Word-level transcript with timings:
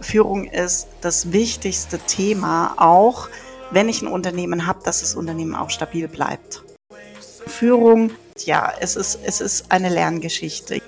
Führung 0.00 0.44
ist 0.44 0.88
das 1.00 1.32
wichtigste 1.32 1.98
Thema, 1.98 2.74
auch 2.76 3.28
wenn 3.70 3.88
ich 3.88 4.02
ein 4.02 4.08
Unternehmen 4.08 4.66
habe, 4.66 4.80
dass 4.84 5.00
das 5.00 5.14
Unternehmen 5.14 5.54
auch 5.54 5.70
stabil 5.70 6.08
bleibt. 6.08 6.62
Führung, 7.46 8.10
ja, 8.44 8.72
es 8.80 8.96
ist, 8.96 9.18
es 9.24 9.40
ist 9.40 9.72
eine 9.72 9.88
Lerngeschichte. 9.88 10.80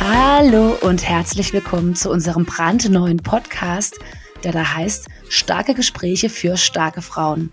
Hallo 0.00 0.76
und 0.80 1.06
herzlich 1.06 1.52
willkommen 1.52 1.94
zu 1.94 2.10
unserem 2.10 2.44
brandneuen 2.44 3.18
Podcast, 3.18 3.98
der 4.42 4.52
da 4.52 4.74
heißt 4.74 5.08
Starke 5.28 5.74
Gespräche 5.74 6.30
für 6.30 6.56
starke 6.56 7.02
Frauen. 7.02 7.52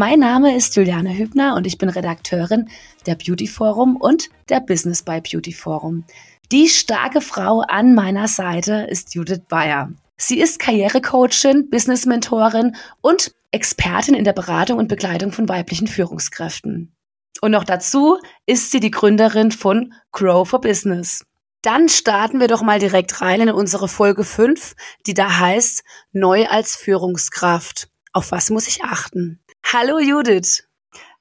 Mein 0.00 0.20
Name 0.20 0.54
ist 0.54 0.76
Juliane 0.76 1.12
Hübner 1.18 1.56
und 1.56 1.66
ich 1.66 1.76
bin 1.76 1.88
Redakteurin 1.88 2.68
der 3.06 3.16
Beauty 3.16 3.48
Forum 3.48 3.96
und 3.96 4.28
der 4.48 4.60
Business 4.60 5.02
by 5.02 5.20
Beauty 5.20 5.52
Forum. 5.52 6.04
Die 6.52 6.68
starke 6.68 7.20
Frau 7.20 7.62
an 7.62 7.96
meiner 7.96 8.28
Seite 8.28 8.86
ist 8.88 9.16
Judith 9.16 9.40
Bayer. 9.48 9.90
Sie 10.16 10.38
ist 10.38 10.60
Karrierecoachin, 10.60 11.68
Business-Mentorin 11.68 12.76
und 13.00 13.34
Expertin 13.50 14.14
in 14.14 14.22
der 14.22 14.34
Beratung 14.34 14.78
und 14.78 14.86
Begleitung 14.86 15.32
von 15.32 15.48
weiblichen 15.48 15.88
Führungskräften. 15.88 16.94
Und 17.40 17.50
noch 17.50 17.64
dazu 17.64 18.20
ist 18.46 18.70
sie 18.70 18.78
die 18.78 18.92
Gründerin 18.92 19.50
von 19.50 19.92
Grow 20.12 20.48
for 20.48 20.60
Business. 20.60 21.24
Dann 21.62 21.88
starten 21.88 22.38
wir 22.38 22.46
doch 22.46 22.62
mal 22.62 22.78
direkt 22.78 23.20
rein 23.20 23.40
in 23.40 23.50
unsere 23.50 23.88
Folge 23.88 24.22
5, 24.22 24.76
die 25.08 25.14
da 25.14 25.40
heißt 25.40 25.82
Neu 26.12 26.46
als 26.46 26.76
Führungskraft. 26.76 27.88
Auf 28.12 28.30
was 28.30 28.50
muss 28.50 28.68
ich 28.68 28.84
achten? 28.84 29.40
Hallo 29.70 29.98
Judith. 29.98 30.62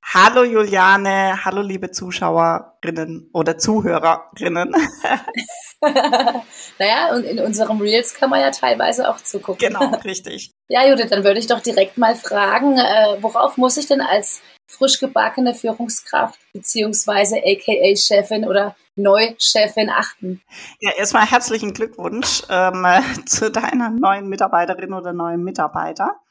Hallo 0.01 0.45
Juliane, 0.45 1.43
hallo 1.43 1.61
liebe 1.61 1.91
Zuschauerinnen 1.91 3.29
oder 3.33 3.57
Zuhörerinnen. 3.57 4.73
naja, 6.79 7.13
und 7.13 7.25
in 7.25 7.39
unserem 7.41 7.81
Reels 7.81 8.13
kann 8.13 8.29
man 8.29 8.39
ja 8.39 8.51
teilweise 8.51 9.09
auch 9.09 9.17
zugucken. 9.17 9.67
Genau, 9.67 9.93
richtig. 10.05 10.53
ja, 10.69 10.87
Judith, 10.87 11.09
dann 11.09 11.25
würde 11.25 11.41
ich 11.41 11.47
doch 11.47 11.59
direkt 11.59 11.97
mal 11.97 12.15
fragen, 12.15 12.77
äh, 12.77 13.17
worauf 13.19 13.57
muss 13.57 13.75
ich 13.75 13.87
denn 13.87 13.99
als 13.99 14.41
frisch 14.65 15.01
gebackene 15.01 15.53
Führungskraft 15.53 16.39
beziehungsweise 16.53 17.41
aka 17.45 17.95
Chefin 17.97 18.47
oder 18.47 18.77
Neuchefin 18.95 19.89
achten? 19.89 20.41
Ja, 20.79 20.91
erstmal 20.97 21.29
herzlichen 21.29 21.73
Glückwunsch 21.73 22.43
ähm, 22.49 22.87
zu 23.25 23.51
deiner 23.51 23.89
neuen 23.89 24.29
Mitarbeiterin 24.29 24.93
oder 24.93 25.11
neuen 25.11 25.43
Mitarbeiter. 25.43 26.21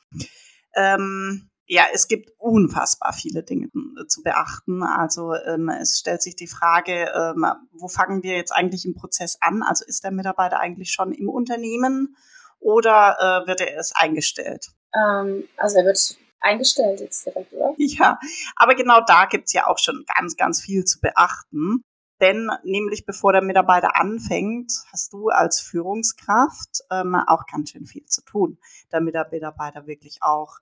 Ähm, 0.75 1.51
ja, 1.67 1.85
es 1.93 2.07
gibt 2.07 2.31
unfassbar 2.39 3.13
viele 3.13 3.43
Dinge 3.43 3.67
äh, 3.67 4.07
zu 4.07 4.23
beachten. 4.23 4.83
Also 4.83 5.35
ähm, 5.35 5.69
es 5.69 5.99
stellt 5.99 6.23
sich 6.23 6.37
die 6.37 6.47
Frage, 6.47 7.11
ähm, 7.15 7.45
wo 7.73 7.89
fangen 7.89 8.23
wir 8.23 8.37
jetzt 8.37 8.53
eigentlich 8.53 8.85
im 8.85 8.95
Prozess 8.95 9.37
an? 9.41 9.63
Also 9.63 9.85
ist 9.85 10.05
der 10.05 10.13
Mitarbeiter 10.13 10.61
eigentlich 10.61 10.93
schon 10.93 11.13
im 11.13 11.29
Unternehmen 11.29 12.17
oder 12.61 13.43
äh, 13.45 13.47
wird 13.49 13.61
er 13.61 13.73
erst 13.73 13.97
eingestellt? 13.97 14.69
Ähm, 14.95 15.45
also 15.57 15.79
er 15.79 15.85
wird 15.85 16.17
eingestellt 16.41 17.01
jetzt 17.01 17.27
direkt, 17.27 17.53
oder? 17.53 17.75
Ja, 17.79 18.19
aber 18.55 18.75
genau 18.75 19.01
da 19.05 19.27
gibt's 19.27 19.53
ja 19.53 19.67
auch 19.67 19.79
schon 19.79 20.05
ganz, 20.17 20.37
ganz 20.37 20.61
viel 20.61 20.85
zu 20.85 21.01
beachten. 21.01 21.83
Denn 22.21 22.51
nämlich 22.63 23.05
bevor 23.05 23.33
der 23.33 23.43
Mitarbeiter 23.43 24.01
anfängt, 24.01 24.73
hast 24.91 25.13
du 25.13 25.29
als 25.29 25.61
Führungskraft 25.61 26.81
ähm, 26.91 27.15
auch 27.15 27.45
ganz 27.45 27.71
schön 27.71 27.85
viel 27.85 28.07
zu 28.07 28.23
tun, 28.23 28.59
damit 28.89 29.15
der 29.15 29.29
Mitarbeiter 29.31 29.87
wirklich 29.87 30.23
auch 30.23 30.57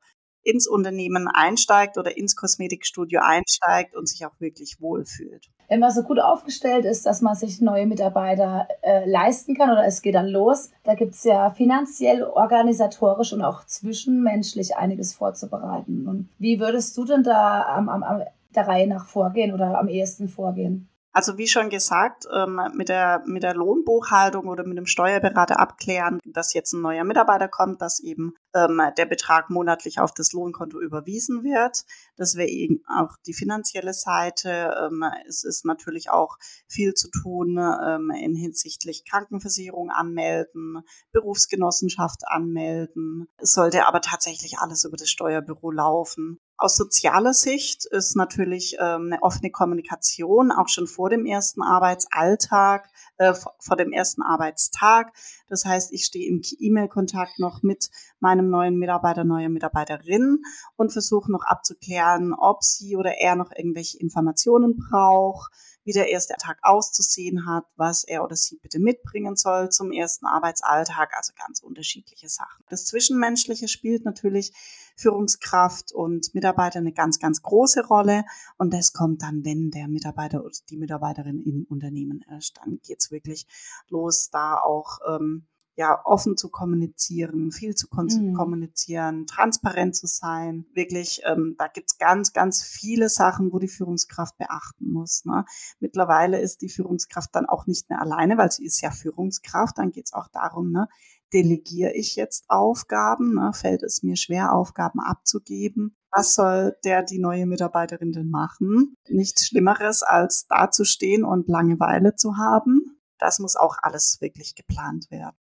ins 0.44 0.68
Unternehmen 0.68 1.28
einsteigt 1.28 1.98
oder 1.98 2.16
ins 2.16 2.36
Kosmetikstudio 2.36 3.20
einsteigt 3.22 3.96
und 3.96 4.08
sich 4.08 4.24
auch 4.26 4.38
wirklich 4.38 4.80
wohlfühlt. 4.80 5.48
Wenn 5.68 5.80
man 5.80 5.90
so 5.90 6.02
gut 6.02 6.20
aufgestellt 6.20 6.84
ist, 6.84 7.06
dass 7.06 7.22
man 7.22 7.34
sich 7.34 7.60
neue 7.60 7.86
Mitarbeiter 7.86 8.68
äh, 8.82 9.08
leisten 9.08 9.56
kann 9.56 9.70
oder 9.70 9.84
es 9.86 10.02
geht 10.02 10.14
dann 10.14 10.28
los, 10.28 10.70
da 10.84 10.94
gibt 10.94 11.14
es 11.14 11.24
ja 11.24 11.50
finanziell, 11.50 12.22
organisatorisch 12.22 13.32
und 13.32 13.42
auch 13.42 13.64
zwischenmenschlich 13.64 14.76
einiges 14.76 15.14
vorzubereiten. 15.14 16.06
Und 16.06 16.28
wie 16.38 16.60
würdest 16.60 16.96
du 16.96 17.04
denn 17.04 17.22
da 17.22 17.62
am, 17.62 17.88
am, 17.88 18.02
am 18.02 18.22
der 18.54 18.68
Reihe 18.68 18.86
nach 18.86 19.06
vorgehen 19.06 19.52
oder 19.52 19.78
am 19.78 19.88
ehesten 19.88 20.28
vorgehen? 20.28 20.88
Also 21.14 21.38
wie 21.38 21.46
schon 21.46 21.70
gesagt, 21.70 22.26
ähm, 22.34 22.60
mit 22.74 22.88
der, 22.88 23.22
mit 23.24 23.44
der 23.44 23.54
Lohnbuchhaltung 23.54 24.48
oder 24.48 24.66
mit 24.66 24.76
dem 24.76 24.86
Steuerberater 24.86 25.60
abklären, 25.60 26.18
dass 26.24 26.54
jetzt 26.54 26.72
ein 26.72 26.82
neuer 26.82 27.04
Mitarbeiter 27.04 27.46
kommt, 27.46 27.80
dass 27.80 28.00
eben 28.00 28.34
ähm, 28.52 28.82
der 28.98 29.06
Betrag 29.06 29.48
monatlich 29.48 30.00
auf 30.00 30.12
das 30.12 30.32
Lohnkonto 30.32 30.80
überwiesen 30.80 31.44
wird. 31.44 31.84
Das 32.16 32.34
wäre 32.34 32.48
eben 32.48 32.82
auch 32.88 33.16
die 33.26 33.32
finanzielle 33.32 33.94
Seite. 33.94 34.74
Ähm, 34.76 35.04
es 35.28 35.44
ist 35.44 35.64
natürlich 35.64 36.10
auch 36.10 36.36
viel 36.66 36.94
zu 36.94 37.08
tun 37.10 37.44
in 37.54 38.34
hinsichtlich 38.34 39.04
Krankenversicherung 39.08 39.90
anmelden, 39.90 40.82
Berufsgenossenschaft 41.12 42.26
anmelden. 42.26 43.28
Es 43.36 43.52
sollte 43.52 43.86
aber 43.86 44.00
tatsächlich 44.00 44.58
alles 44.58 44.84
über 44.84 44.96
das 44.96 45.10
Steuerbüro 45.10 45.70
laufen. 45.70 46.40
Aus 46.64 46.76
sozialer 46.76 47.34
Sicht 47.34 47.84
ist 47.84 48.16
natürlich 48.16 48.78
ähm, 48.80 49.10
eine 49.12 49.22
offene 49.22 49.50
Kommunikation 49.50 50.50
auch 50.50 50.70
schon 50.70 50.86
vor 50.86 51.10
dem 51.10 51.26
ersten 51.26 51.60
Arbeitsalltag, 51.60 52.88
äh, 53.18 53.34
vor 53.34 53.76
dem 53.76 53.92
ersten 53.92 54.22
Arbeitstag. 54.22 55.12
Das 55.50 55.66
heißt, 55.66 55.92
ich 55.92 56.06
stehe 56.06 56.26
im 56.26 56.40
E-Mail-Kontakt 56.58 57.38
noch 57.38 57.62
mit 57.62 57.90
meinem 58.18 58.48
neuen 58.48 58.78
Mitarbeiter, 58.78 59.24
neuer 59.24 59.50
Mitarbeiterin 59.50 60.38
und 60.76 60.90
versuche 60.90 61.30
noch 61.30 61.44
abzuklären, 61.44 62.32
ob 62.32 62.62
sie 62.62 62.96
oder 62.96 63.12
er 63.20 63.36
noch 63.36 63.50
irgendwelche 63.54 63.98
Informationen 63.98 64.74
braucht, 64.74 65.52
wie 65.84 65.92
der 65.92 66.08
erste 66.08 66.34
Tag 66.34 66.58
auszusehen 66.62 67.46
hat, 67.46 67.64
was 67.76 68.04
er 68.04 68.24
oder 68.24 68.36
sie 68.36 68.56
bitte 68.56 68.78
mitbringen 68.78 69.36
soll 69.36 69.68
zum 69.70 69.92
ersten 69.92 70.26
Arbeitsalltag, 70.26 71.14
also 71.16 71.32
ganz 71.36 71.60
unterschiedliche 71.60 72.28
Sachen. 72.28 72.64
Das 72.68 72.86
Zwischenmenschliche 72.86 73.68
spielt 73.68 74.04
natürlich 74.04 74.52
Führungskraft 74.96 75.92
und 75.92 76.34
Mitarbeiter 76.34 76.78
eine 76.78 76.92
ganz, 76.92 77.18
ganz 77.18 77.42
große 77.42 77.86
Rolle 77.86 78.24
und 78.56 78.72
das 78.72 78.92
kommt 78.92 79.22
dann, 79.22 79.44
wenn 79.44 79.70
der 79.70 79.88
Mitarbeiter 79.88 80.44
oder 80.44 80.54
die 80.70 80.76
Mitarbeiterin 80.76 81.40
im 81.40 81.66
Unternehmen 81.68 82.24
ist. 82.36 82.56
Dann 82.58 82.80
geht's 82.86 83.10
wirklich 83.10 83.46
los, 83.88 84.30
da 84.30 84.58
auch 84.58 84.98
ähm, 85.06 85.46
ja, 85.76 86.00
offen 86.04 86.36
zu 86.36 86.50
kommunizieren, 86.50 87.50
viel 87.50 87.74
zu 87.74 87.88
mhm. 87.90 88.34
kommunizieren, 88.34 89.26
transparent 89.26 89.96
zu 89.96 90.06
sein. 90.06 90.66
Wirklich, 90.72 91.22
ähm, 91.24 91.56
da 91.58 91.66
gibt's 91.66 91.98
ganz, 91.98 92.32
ganz 92.32 92.62
viele 92.62 93.08
Sachen, 93.08 93.52
wo 93.52 93.58
die 93.58 93.68
Führungskraft 93.68 94.38
beachten 94.38 94.92
muss. 94.92 95.24
Ne? 95.24 95.44
Mittlerweile 95.80 96.40
ist 96.40 96.62
die 96.62 96.68
Führungskraft 96.68 97.34
dann 97.34 97.46
auch 97.46 97.66
nicht 97.66 97.90
mehr 97.90 98.00
alleine, 98.00 98.38
weil 98.38 98.52
sie 98.52 98.64
ist 98.64 98.80
ja 98.82 98.90
Führungskraft. 98.90 99.78
Dann 99.78 99.90
geht's 99.90 100.12
auch 100.12 100.28
darum, 100.28 100.70
ne, 100.70 100.88
delegiere 101.32 101.92
ich 101.92 102.14
jetzt 102.14 102.44
Aufgaben? 102.48 103.34
Ne? 103.34 103.52
Fällt 103.52 103.82
es 103.82 104.04
mir 104.04 104.16
schwer, 104.16 104.52
Aufgaben 104.52 105.00
abzugeben? 105.00 105.96
Was 106.12 106.34
soll 106.34 106.76
der, 106.84 107.02
die 107.02 107.18
neue 107.18 107.46
Mitarbeiterin 107.46 108.12
denn 108.12 108.30
machen? 108.30 108.96
Nichts 109.08 109.48
Schlimmeres, 109.48 110.04
als 110.04 110.46
dazustehen 110.46 111.24
und 111.24 111.48
Langeweile 111.48 112.14
zu 112.14 112.36
haben. 112.36 113.00
Das 113.18 113.40
muss 113.40 113.56
auch 113.56 113.78
alles 113.82 114.20
wirklich 114.20 114.54
geplant 114.54 115.10
werden. 115.10 115.36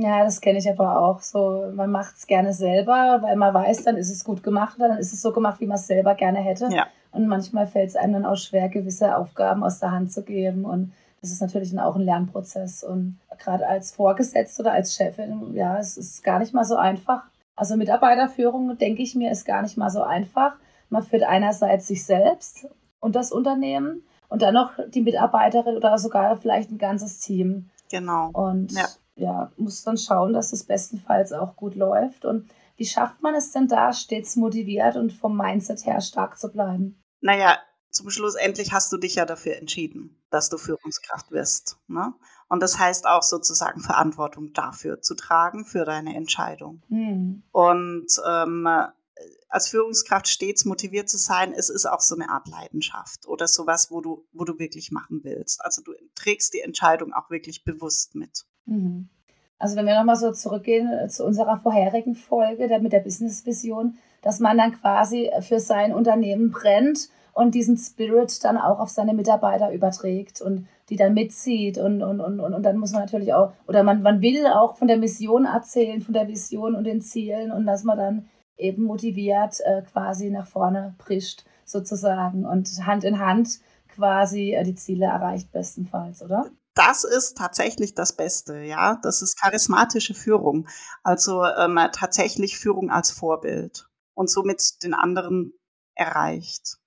Ja, 0.00 0.22
das 0.22 0.40
kenne 0.40 0.60
ich 0.60 0.70
aber 0.70 1.02
auch. 1.02 1.20
So, 1.20 1.72
man 1.74 1.90
macht 1.90 2.14
es 2.16 2.28
gerne 2.28 2.52
selber, 2.52 3.18
weil 3.20 3.34
man 3.34 3.52
weiß, 3.52 3.82
dann 3.82 3.96
ist 3.96 4.10
es 4.10 4.22
gut 4.22 4.44
gemacht, 4.44 4.76
dann 4.78 4.96
ist 4.96 5.12
es 5.12 5.20
so 5.20 5.32
gemacht, 5.32 5.60
wie 5.60 5.66
man 5.66 5.74
es 5.74 5.88
selber 5.88 6.14
gerne 6.14 6.38
hätte. 6.38 6.68
Ja. 6.70 6.86
Und 7.10 7.26
manchmal 7.26 7.66
fällt 7.66 7.88
es 7.88 7.96
einem 7.96 8.12
dann 8.12 8.24
auch 8.24 8.36
schwer, 8.36 8.68
gewisse 8.68 9.16
Aufgaben 9.16 9.64
aus 9.64 9.80
der 9.80 9.90
Hand 9.90 10.12
zu 10.12 10.22
geben. 10.22 10.64
Und 10.64 10.92
das 11.20 11.32
ist 11.32 11.42
natürlich 11.42 11.70
dann 11.70 11.80
auch 11.80 11.96
ein 11.96 12.02
Lernprozess. 12.02 12.84
Und 12.84 13.18
gerade 13.38 13.66
als 13.66 13.90
Vorgesetzte 13.90 14.62
oder 14.62 14.72
als 14.72 14.94
Chefin, 14.94 15.52
ja, 15.54 15.78
es 15.78 15.96
ist 15.96 16.22
gar 16.22 16.38
nicht 16.38 16.54
mal 16.54 16.64
so 16.64 16.76
einfach. 16.76 17.24
Also 17.56 17.76
Mitarbeiterführung, 17.76 18.78
denke 18.78 19.02
ich 19.02 19.16
mir, 19.16 19.32
ist 19.32 19.46
gar 19.46 19.62
nicht 19.62 19.76
mal 19.76 19.90
so 19.90 20.02
einfach. 20.02 20.52
Man 20.90 21.02
führt 21.02 21.24
einerseits 21.24 21.88
sich 21.88 22.04
selbst 22.04 22.68
und 23.00 23.16
das 23.16 23.32
Unternehmen 23.32 24.04
und 24.28 24.42
dann 24.42 24.54
noch 24.54 24.74
die 24.86 25.02
Mitarbeiterin 25.02 25.76
oder 25.76 25.98
sogar 25.98 26.36
vielleicht 26.36 26.70
ein 26.70 26.78
ganzes 26.78 27.18
Team. 27.18 27.70
Genau. 27.90 28.30
Und 28.32 28.70
ja 28.72 28.86
ja, 29.18 29.52
muss 29.56 29.82
dann 29.82 29.98
schauen, 29.98 30.32
dass 30.32 30.52
es 30.52 30.64
bestenfalls 30.64 31.32
auch 31.32 31.56
gut 31.56 31.74
läuft. 31.74 32.24
Und 32.24 32.48
wie 32.76 32.86
schafft 32.86 33.22
man 33.22 33.34
es 33.34 33.52
denn 33.52 33.68
da, 33.68 33.92
stets 33.92 34.36
motiviert 34.36 34.96
und 34.96 35.12
vom 35.12 35.36
Mindset 35.36 35.84
her 35.84 36.00
stark 36.00 36.38
zu 36.38 36.50
bleiben? 36.50 37.02
Naja, 37.20 37.58
zum 37.90 38.10
Schluss 38.10 38.36
endlich 38.36 38.72
hast 38.72 38.92
du 38.92 38.96
dich 38.96 39.16
ja 39.16 39.24
dafür 39.24 39.56
entschieden, 39.56 40.22
dass 40.30 40.48
du 40.48 40.58
Führungskraft 40.58 41.32
wirst. 41.32 41.78
Ne? 41.88 42.14
Und 42.48 42.62
das 42.62 42.78
heißt 42.78 43.06
auch 43.06 43.22
sozusagen 43.22 43.80
Verantwortung 43.80 44.52
dafür 44.52 45.00
zu 45.00 45.14
tragen, 45.14 45.64
für 45.64 45.84
deine 45.84 46.14
Entscheidung. 46.14 46.82
Mhm. 46.88 47.42
Und 47.50 48.06
ähm, 48.26 48.68
als 49.48 49.68
Führungskraft 49.68 50.28
stets 50.28 50.64
motiviert 50.64 51.08
zu 51.08 51.18
sein, 51.18 51.52
es 51.52 51.70
ist 51.70 51.86
auch 51.86 52.00
so 52.00 52.14
eine 52.14 52.28
Art 52.28 52.46
Leidenschaft 52.48 53.26
oder 53.26 53.48
sowas, 53.48 53.90
wo 53.90 54.00
du, 54.00 54.26
wo 54.32 54.44
du 54.44 54.58
wirklich 54.58 54.92
machen 54.92 55.20
willst. 55.24 55.64
Also 55.64 55.82
du 55.82 55.92
trägst 56.14 56.54
die 56.54 56.60
Entscheidung 56.60 57.12
auch 57.12 57.30
wirklich 57.30 57.64
bewusst 57.64 58.14
mit. 58.14 58.44
Mhm. 58.68 59.08
Also 59.58 59.74
wenn 59.74 59.86
wir 59.86 59.96
nochmal 59.96 60.16
so 60.16 60.30
zurückgehen 60.30 60.92
äh, 60.92 61.08
zu 61.08 61.24
unserer 61.24 61.56
vorherigen 61.58 62.14
Folge 62.14 62.68
der, 62.68 62.80
mit 62.80 62.92
der 62.92 63.00
Business-Vision, 63.00 63.98
dass 64.22 64.40
man 64.40 64.58
dann 64.58 64.72
quasi 64.72 65.30
für 65.40 65.58
sein 65.58 65.92
Unternehmen 65.92 66.50
brennt 66.50 67.08
und 67.32 67.54
diesen 67.54 67.76
Spirit 67.76 68.44
dann 68.44 68.56
auch 68.56 68.78
auf 68.78 68.88
seine 68.88 69.14
Mitarbeiter 69.14 69.72
überträgt 69.72 70.40
und 70.40 70.66
die 70.90 70.96
dann 70.96 71.14
mitzieht 71.14 71.78
und, 71.78 72.02
und, 72.02 72.20
und, 72.20 72.40
und, 72.40 72.54
und 72.54 72.62
dann 72.62 72.78
muss 72.78 72.92
man 72.92 73.02
natürlich 73.02 73.34
auch, 73.34 73.52
oder 73.66 73.82
man, 73.82 74.02
man 74.02 74.20
will 74.20 74.46
auch 74.46 74.76
von 74.76 74.88
der 74.88 74.96
Mission 74.96 75.44
erzählen, 75.44 76.00
von 76.00 76.14
der 76.14 76.28
Vision 76.28 76.74
und 76.74 76.84
den 76.84 77.00
Zielen 77.00 77.52
und 77.52 77.66
dass 77.66 77.84
man 77.84 77.98
dann 77.98 78.28
eben 78.56 78.84
motiviert 78.84 79.60
äh, 79.64 79.82
quasi 79.82 80.30
nach 80.30 80.46
vorne 80.46 80.94
prischt 80.98 81.44
sozusagen 81.64 82.44
und 82.44 82.68
Hand 82.86 83.04
in 83.04 83.18
Hand 83.18 83.60
quasi 83.94 84.54
äh, 84.54 84.64
die 84.64 84.74
Ziele 84.74 85.06
erreicht 85.06 85.52
bestenfalls, 85.52 86.22
oder? 86.22 86.46
Das 86.78 87.02
ist 87.02 87.36
tatsächlich 87.36 87.94
das 87.94 88.12
Beste, 88.12 88.60
ja. 88.60 88.98
Das 89.02 89.20
ist 89.20 89.40
charismatische 89.40 90.14
Führung. 90.14 90.68
Also 91.02 91.44
ähm, 91.44 91.76
tatsächlich 91.92 92.56
Führung 92.56 92.90
als 92.90 93.10
Vorbild 93.10 93.88
und 94.14 94.30
somit 94.30 94.82
den 94.84 94.94
anderen 94.94 95.52
erreicht. 95.96 96.78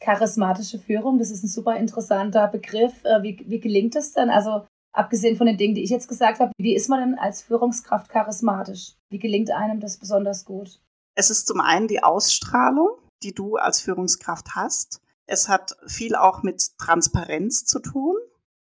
Charismatische 0.00 0.78
Führung, 0.78 1.18
das 1.18 1.30
ist 1.30 1.44
ein 1.44 1.48
super 1.48 1.76
interessanter 1.76 2.46
Begriff. 2.48 2.92
Äh, 3.04 3.22
wie, 3.22 3.42
wie 3.46 3.60
gelingt 3.60 3.96
es 3.96 4.12
denn? 4.12 4.28
Also 4.28 4.66
abgesehen 4.92 5.36
von 5.38 5.46
den 5.46 5.56
Dingen, 5.56 5.74
die 5.74 5.82
ich 5.82 5.90
jetzt 5.90 6.08
gesagt 6.08 6.38
habe, 6.38 6.52
wie 6.58 6.74
ist 6.74 6.90
man 6.90 7.00
denn 7.00 7.18
als 7.18 7.40
Führungskraft 7.40 8.10
charismatisch? 8.10 8.96
Wie 9.10 9.18
gelingt 9.18 9.50
einem 9.50 9.80
das 9.80 9.96
besonders 9.96 10.44
gut? 10.44 10.80
Es 11.14 11.30
ist 11.30 11.46
zum 11.46 11.60
einen 11.60 11.88
die 11.88 12.02
Ausstrahlung, 12.02 12.90
die 13.22 13.32
du 13.32 13.56
als 13.56 13.80
Führungskraft 13.80 14.54
hast. 14.54 15.00
Es 15.26 15.48
hat 15.48 15.74
viel 15.86 16.16
auch 16.16 16.42
mit 16.42 16.76
Transparenz 16.76 17.64
zu 17.64 17.80
tun. 17.80 18.16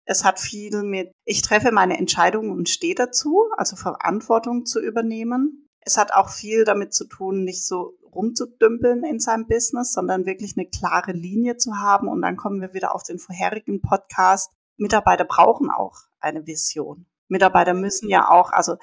Es 0.05 0.23
hat 0.23 0.39
viel 0.39 0.83
mit, 0.83 1.11
ich 1.25 1.41
treffe 1.41 1.71
meine 1.71 1.97
Entscheidungen 1.97 2.51
und 2.51 2.69
stehe 2.69 2.95
dazu, 2.95 3.45
also 3.57 3.75
Verantwortung 3.75 4.65
zu 4.65 4.81
übernehmen. 4.81 5.69
Es 5.81 5.97
hat 5.97 6.13
auch 6.13 6.29
viel 6.29 6.65
damit 6.65 6.93
zu 6.93 7.05
tun, 7.05 7.43
nicht 7.43 7.65
so 7.65 7.93
rumzudümpeln 8.13 9.03
in 9.03 9.19
seinem 9.19 9.47
Business, 9.47 9.93
sondern 9.93 10.25
wirklich 10.25 10.55
eine 10.57 10.67
klare 10.67 11.11
Linie 11.11 11.57
zu 11.57 11.77
haben. 11.77 12.07
Und 12.07 12.21
dann 12.21 12.37
kommen 12.37 12.61
wir 12.61 12.73
wieder 12.73 12.95
auf 12.95 13.03
den 13.03 13.19
vorherigen 13.19 13.81
Podcast. 13.81 14.51
Mitarbeiter 14.77 15.25
brauchen 15.25 15.69
auch 15.69 15.95
eine 16.19 16.45
Vision. 16.45 17.05
Mitarbeiter 17.27 17.73
müssen 17.73 18.09
ja 18.09 18.29
auch, 18.29 18.51
also 18.51 18.77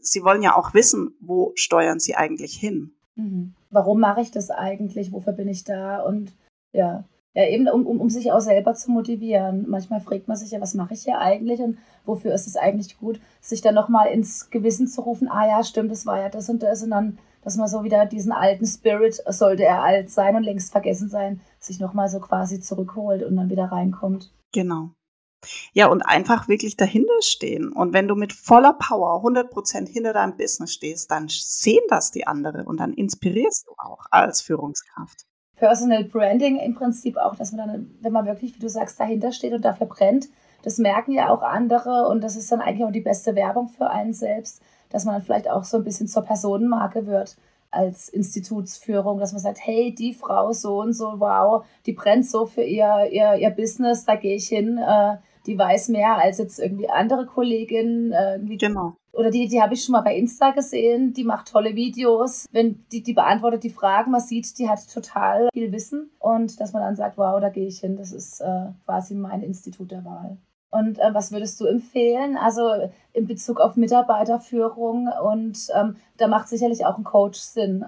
sie 0.00 0.22
wollen 0.22 0.42
ja 0.42 0.56
auch 0.56 0.74
wissen, 0.74 1.16
wo 1.20 1.52
steuern 1.54 2.00
sie 2.00 2.16
eigentlich 2.16 2.54
hin. 2.54 2.94
Mhm. 3.16 3.54
Warum 3.70 4.00
mache 4.00 4.20
ich 4.20 4.30
das 4.30 4.50
eigentlich? 4.50 5.12
Wofür 5.12 5.32
bin 5.32 5.48
ich 5.48 5.64
da? 5.64 6.00
Und 6.00 6.32
ja, 6.72 7.04
ja, 7.34 7.48
eben 7.48 7.68
um, 7.68 7.84
um, 7.86 8.00
um 8.00 8.08
sich 8.08 8.30
auch 8.32 8.40
selber 8.40 8.74
zu 8.74 8.90
motivieren. 8.90 9.66
Manchmal 9.68 10.00
fragt 10.00 10.28
man 10.28 10.36
sich 10.36 10.52
ja, 10.52 10.60
was 10.60 10.74
mache 10.74 10.94
ich 10.94 11.02
hier 11.02 11.18
eigentlich 11.18 11.60
und 11.60 11.78
wofür 12.04 12.32
ist 12.32 12.46
es 12.46 12.56
eigentlich 12.56 12.96
gut, 12.98 13.20
sich 13.40 13.60
dann 13.60 13.74
nochmal 13.74 14.12
ins 14.12 14.50
Gewissen 14.50 14.86
zu 14.86 15.00
rufen, 15.02 15.28
ah 15.28 15.46
ja, 15.46 15.64
stimmt, 15.64 15.90
das 15.90 16.06
war 16.06 16.20
ja 16.20 16.28
das 16.28 16.48
und 16.48 16.62
das 16.62 16.82
und 16.82 16.90
dann, 16.90 17.18
dass 17.42 17.56
man 17.56 17.68
so 17.68 17.82
wieder 17.82 18.06
diesen 18.06 18.32
alten 18.32 18.66
Spirit, 18.66 19.20
sollte 19.26 19.64
er 19.64 19.82
alt 19.82 20.10
sein 20.10 20.36
und 20.36 20.44
längst 20.44 20.70
vergessen 20.70 21.08
sein, 21.08 21.40
sich 21.58 21.80
nochmal 21.80 22.08
so 22.08 22.20
quasi 22.20 22.60
zurückholt 22.60 23.24
und 23.24 23.36
dann 23.36 23.50
wieder 23.50 23.64
reinkommt. 23.64 24.32
Genau. 24.52 24.90
Ja, 25.72 25.88
und 25.88 26.02
einfach 26.02 26.48
wirklich 26.48 26.76
dahinter 26.76 27.20
stehen. 27.20 27.70
Und 27.72 27.92
wenn 27.92 28.08
du 28.08 28.14
mit 28.14 28.32
voller 28.32 28.72
Power 28.74 29.22
100% 29.22 29.88
hinter 29.88 30.14
deinem 30.14 30.38
Business 30.38 30.72
stehst, 30.72 31.10
dann 31.10 31.26
sehen 31.28 31.82
das 31.88 32.12
die 32.12 32.26
anderen 32.26 32.66
und 32.66 32.78
dann 32.80 32.94
inspirierst 32.94 33.66
du 33.66 33.72
auch 33.76 34.06
als 34.10 34.40
Führungskraft. 34.40 35.26
Personal 35.56 36.04
Branding 36.04 36.58
im 36.58 36.74
Prinzip 36.74 37.16
auch, 37.16 37.36
dass 37.36 37.52
man 37.52 37.68
dann, 37.68 37.90
wenn 38.00 38.12
man 38.12 38.26
wirklich, 38.26 38.54
wie 38.54 38.60
du 38.60 38.68
sagst, 38.68 38.98
dahinter 38.98 39.32
steht 39.32 39.52
und 39.52 39.64
dafür 39.64 39.86
brennt, 39.86 40.28
das 40.62 40.78
merken 40.78 41.12
ja 41.12 41.30
auch 41.30 41.42
andere 41.42 42.08
und 42.08 42.22
das 42.22 42.36
ist 42.36 42.50
dann 42.50 42.60
eigentlich 42.60 42.84
auch 42.84 42.92
die 42.92 43.00
beste 43.00 43.34
Werbung 43.34 43.68
für 43.68 43.90
einen 43.90 44.12
selbst, 44.12 44.62
dass 44.90 45.04
man 45.04 45.14
dann 45.14 45.22
vielleicht 45.22 45.48
auch 45.48 45.64
so 45.64 45.76
ein 45.76 45.84
bisschen 45.84 46.08
zur 46.08 46.22
Personenmarke 46.22 47.06
wird 47.06 47.36
als 47.70 48.08
Institutsführung, 48.08 49.18
dass 49.18 49.32
man 49.32 49.42
sagt, 49.42 49.58
hey, 49.60 49.94
die 49.94 50.14
Frau 50.14 50.52
so 50.52 50.80
und 50.80 50.92
so, 50.92 51.18
wow, 51.18 51.64
die 51.86 51.92
brennt 51.92 52.26
so 52.26 52.46
für 52.46 52.62
ihr, 52.62 53.08
ihr, 53.10 53.34
ihr 53.34 53.50
Business, 53.50 54.04
da 54.04 54.14
gehe 54.14 54.36
ich 54.36 54.48
hin, 54.48 54.78
äh, 54.78 55.16
die 55.46 55.58
weiß 55.58 55.88
mehr 55.88 56.16
als 56.16 56.38
jetzt 56.38 56.58
irgendwie 56.58 56.88
andere 56.88 57.26
Kolleginnen. 57.26 58.12
Äh, 58.12 58.38
genau. 58.56 58.96
Oder 59.14 59.30
die, 59.30 59.48
die 59.48 59.60
habe 59.62 59.74
ich 59.74 59.84
schon 59.84 59.92
mal 59.92 60.00
bei 60.00 60.16
Insta 60.16 60.50
gesehen, 60.50 61.12
die 61.12 61.24
macht 61.24 61.48
tolle 61.48 61.74
Videos, 61.74 62.46
wenn 62.52 62.84
die, 62.90 63.02
die 63.02 63.12
beantwortet 63.12 63.62
die 63.64 63.70
Fragen, 63.70 64.10
man 64.10 64.20
sieht, 64.20 64.58
die 64.58 64.68
hat 64.68 64.80
total 64.92 65.48
viel 65.52 65.72
Wissen 65.72 66.10
und 66.18 66.60
dass 66.60 66.72
man 66.72 66.82
dann 66.82 66.96
sagt, 66.96 67.16
wow, 67.16 67.40
da 67.40 67.48
gehe 67.48 67.66
ich 67.66 67.78
hin, 67.78 67.96
das 67.96 68.12
ist 68.12 68.40
äh, 68.40 68.66
quasi 68.84 69.14
mein 69.14 69.42
Institut 69.42 69.90
der 69.90 70.04
Wahl. 70.04 70.38
Und 70.70 70.98
äh, 70.98 71.14
was 71.14 71.30
würdest 71.30 71.60
du 71.60 71.66
empfehlen? 71.66 72.36
Also 72.36 72.90
in 73.12 73.26
Bezug 73.26 73.60
auf 73.60 73.76
Mitarbeiterführung 73.76 75.08
und 75.22 75.68
ähm, 75.72 75.96
da 76.16 76.26
macht 76.26 76.48
sicherlich 76.48 76.84
auch 76.84 76.98
ein 76.98 77.04
Coach 77.04 77.38
Sinn. 77.38 77.84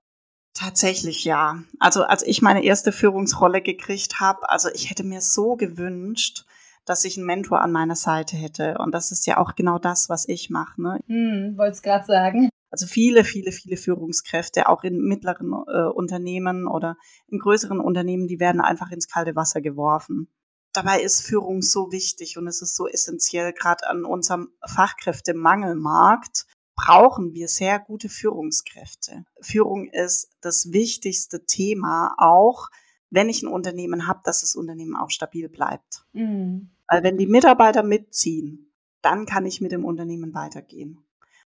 Tatsächlich 0.55 1.25
ja. 1.25 1.59
Also 1.81 2.05
als 2.05 2.23
ich 2.23 2.41
meine 2.43 2.65
erste 2.65 2.93
Führungsrolle 2.93 3.61
gekriegt 3.61 4.21
habe, 4.21 4.49
also 4.49 4.69
ich 4.73 4.89
hätte 4.89 5.03
mir 5.03 5.21
so 5.21 5.57
gewünscht, 5.57 6.47
dass 6.87 7.05
ich 7.05 7.19
einen 7.19 7.27
Mentor 7.27 7.61
an 7.61 7.73
meiner 7.73 7.97
Seite 7.97 8.37
hätte. 8.37 8.79
Und 8.79 8.95
das 8.95 9.11
ist 9.11 9.27
ja 9.27 9.37
auch 9.39 9.55
genau 9.55 9.79
das, 9.79 10.09
was 10.09 10.27
ich 10.27 10.49
mache. 10.49 10.81
Ne? 10.81 11.01
Hm, 11.07 11.59
Wollte 11.59 11.73
es 11.73 11.83
gerade 11.83 12.07
sagen. 12.07 12.49
Also 12.71 12.87
viele, 12.87 13.25
viele, 13.25 13.53
viele 13.53 13.77
Führungskräfte, 13.77 14.69
auch 14.69 14.85
in 14.85 14.99
mittleren 14.99 15.53
äh, 15.53 15.89
Unternehmen 15.89 16.67
oder 16.67 16.97
in 17.29 17.39
größeren 17.39 17.81
Unternehmen, 17.81 18.27
die 18.27 18.41
werden 18.41 18.61
einfach 18.61 18.91
ins 18.91 19.09
kalte 19.09 19.37
Wasser 19.37 19.61
geworfen. 19.61 20.29
Dabei 20.73 21.01
ist 21.01 21.23
Führung 21.23 21.63
so 21.63 21.91
wichtig 21.91 22.37
und 22.37 22.47
es 22.47 22.61
ist 22.61 22.77
so 22.77 22.87
essentiell, 22.87 23.53
gerade 23.53 23.89
an 23.89 24.05
unserem 24.05 24.51
Fachkräftemangelmarkt 24.67 26.45
brauchen 26.75 27.33
wir 27.33 27.49
sehr 27.49 27.79
gute 27.79 28.11
Führungskräfte. 28.11 29.25
Führung 29.41 29.89
ist 29.89 30.29
das 30.43 30.73
wichtigste 30.73 31.47
Thema 31.47 32.15
auch, 32.19 32.69
wenn 33.09 33.31
ich 33.31 33.43
ein 33.43 33.49
Unternehmen 33.49 34.07
habe, 34.07 34.21
dass 34.25 34.43
das 34.43 34.55
Unternehmen 34.55 34.97
auch 34.97 35.11
stabil 35.11 35.49
bleibt. 35.49 36.05
Mhm. 36.13 36.76
Weil 36.89 37.03
wenn 37.03 37.17
die 37.17 37.27
Mitarbeiter 37.27 37.83
mitziehen, 37.83 38.73
dann 39.03 39.27
kann 39.27 39.47
ich 39.47 39.61
mit 39.61 39.73
dem 39.73 39.85
Unternehmen 39.85 40.35
weitergehen. 40.35 41.07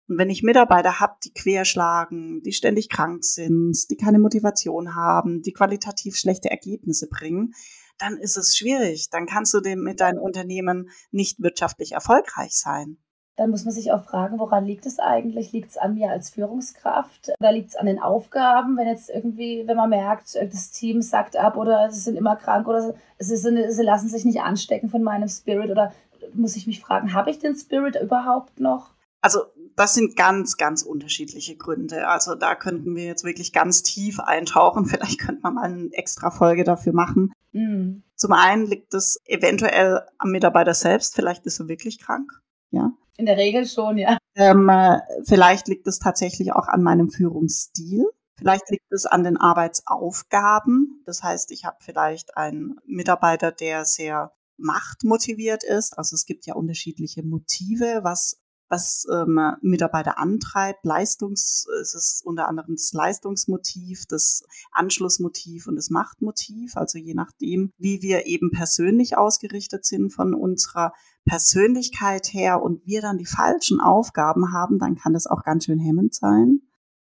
Und 0.09 0.19
wenn 0.19 0.31
ich 0.31 0.43
Mitarbeiter 0.43 1.01
habe, 1.01 1.17
die 1.25 1.33
querschlagen, 1.33 2.43
die 2.43 2.53
ständig 2.53 2.89
krank 2.89 3.25
sind, 3.25 3.91
die 3.91 3.97
keine 3.97 4.19
Motivation 4.19 4.95
haben, 4.95 5.43
die 5.43 5.53
qualitativ 5.53 6.17
schlechte 6.17 6.51
Ergebnisse 6.51 7.09
bringen, 7.09 7.55
dann 7.99 8.17
ist 8.17 8.37
es 8.37 8.57
schwierig. 8.57 9.11
Dann 9.11 9.27
kannst 9.27 9.53
du 9.55 9.61
dem 9.61 9.81
mit 9.81 10.01
deinem 10.01 10.19
Unternehmen 10.19 10.91
nicht 11.11 11.43
wirtschaftlich 11.43 11.93
erfolgreich 11.93 12.53
sein. 12.53 12.99
Dann 13.37 13.51
muss 13.51 13.65
man 13.65 13.75
sich 13.75 13.93
auch 13.93 14.03
fragen, 14.03 14.39
woran 14.39 14.65
liegt 14.65 14.87
es 14.87 14.99
eigentlich? 14.99 15.53
Liegt 15.53 15.71
es 15.71 15.77
an 15.77 15.95
mir 15.95 16.11
als 16.11 16.31
Führungskraft? 16.31 17.33
Oder 17.39 17.53
liegt 17.53 17.71
es 17.71 17.77
an 17.77 17.87
den 17.87 18.01
Aufgaben? 18.01 18.77
Wenn 18.79 18.89
jetzt 18.89 19.11
irgendwie, 19.11 19.65
wenn 19.67 19.77
man 19.77 19.91
merkt, 19.91 20.35
das 20.35 20.71
Team 20.71 21.03
sackt 21.03 21.37
ab 21.37 21.57
oder 21.57 21.91
sie 21.91 22.01
sind 22.01 22.17
immer 22.17 22.37
krank 22.37 22.67
oder 22.67 22.95
sie, 23.19 23.37
sind, 23.37 23.59
sie 23.71 23.83
lassen 23.83 24.09
sich 24.09 24.25
nicht 24.25 24.41
anstecken 24.41 24.89
von 24.89 25.03
meinem 25.03 25.29
Spirit 25.29 25.71
oder 25.71 25.93
muss 26.33 26.57
ich 26.57 26.67
mich 26.67 26.81
fragen, 26.81 27.13
habe 27.13 27.31
ich 27.31 27.39
den 27.39 27.55
Spirit 27.55 27.97
überhaupt 28.01 28.59
noch? 28.59 28.95
Also 29.21 29.41
das 29.77 29.95
sind 29.95 30.17
ganz, 30.17 30.57
ganz 30.57 30.83
unterschiedliche 30.83 31.57
Gründe. 31.57 32.09
Also 32.09 32.35
da 32.35 32.55
könnten 32.55 32.97
wir 32.97 33.05
jetzt 33.05 33.25
wirklich 33.25 33.53
ganz 33.53 33.83
tief 33.83 34.21
eintauchen. 34.21 34.87
Vielleicht 34.87 35.21
könnte 35.21 35.43
man 35.43 35.55
mal 35.55 35.65
eine 35.65 35.93
extra 35.93 36.31
Folge 36.31 36.65
dafür 36.65 36.93
machen. 36.93 37.33
Mhm. 37.53 38.03
Zum 38.15 38.33
einen 38.33 38.67
liegt 38.67 38.95
es 38.95 39.21
eventuell 39.27 40.03
am 40.19 40.31
Mitarbeiter 40.31 40.75
selbst. 40.75 41.15
Vielleicht 41.15 41.45
ist 41.45 41.61
er 41.61 41.69
wirklich 41.69 41.99
krank. 41.99 42.41
Ja. 42.71 42.93
In 43.19 43.27
der 43.27 43.37
Regel 43.37 43.67
schon, 43.67 43.99
ja. 43.99 44.19
Ähm, 44.35 44.69
äh, 44.69 45.01
vielleicht 45.25 45.69
liegt 45.69 45.87
es 45.87 45.99
tatsächlich 45.99 46.53
auch 46.53 46.69
an 46.69 46.83
meinem 46.83 47.11
Führungsstil. 47.11 48.05
Vielleicht 48.39 48.69
liegt 48.71 48.93
es 48.93 49.07
an 49.07 49.25
den 49.25 49.39
Arbeitsaufgaben. 49.39 51.03
Das 51.07 51.23
heißt, 51.23 51.51
ich 51.53 51.65
habe 51.65 51.79
vielleicht 51.81 52.37
einen 52.37 52.79
Mitarbeiter, 52.85 53.51
der 53.51 53.87
sehr 53.87 54.33
machtmotiviert 54.59 55.65
ist. 55.65 55.97
Also 55.97 56.15
es 56.15 56.27
gibt 56.27 56.47
ja 56.47 56.55
unterschiedliche 56.55 57.23
Motive, 57.23 58.01
was 58.03 58.39
was 58.69 59.07
ähm, 59.13 59.41
Mitarbeiter 59.61 60.19
antreibt. 60.19 60.85
Leistungs, 60.85 61.67
es 61.81 61.95
ist 61.95 62.23
unter 62.25 62.49
anderem 62.49 62.75
das 62.75 62.93
Leistungsmotiv, 62.93 64.07
das 64.09 64.45
Anschlussmotiv 64.73 65.67
und 65.67 65.77
das 65.77 65.91
Machtmotiv. 65.91 66.77
Also 66.77 66.99
je 66.99 67.15
nachdem, 67.15 67.73
wie 67.79 68.03
wir 68.03 68.27
eben 68.27 68.51
persönlich 68.51 69.17
ausgerichtet 69.17 69.85
sind 69.85 70.11
von 70.11 70.35
unserer 70.35 70.93
Persönlichkeit 71.25 72.33
her 72.33 72.63
und 72.63 72.85
wir 72.87 73.03
dann 73.03 73.19
die 73.19 73.27
falschen 73.27 73.81
Aufgaben 73.81 74.53
haben, 74.53 74.79
dann 74.79 74.97
kann 74.97 75.13
das 75.13 75.27
auch 75.27 75.43
ganz 75.43 75.65
schön 75.65 75.79
hemmend 75.79 76.15
sein. 76.15 76.63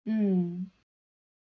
Hm. 0.05 0.71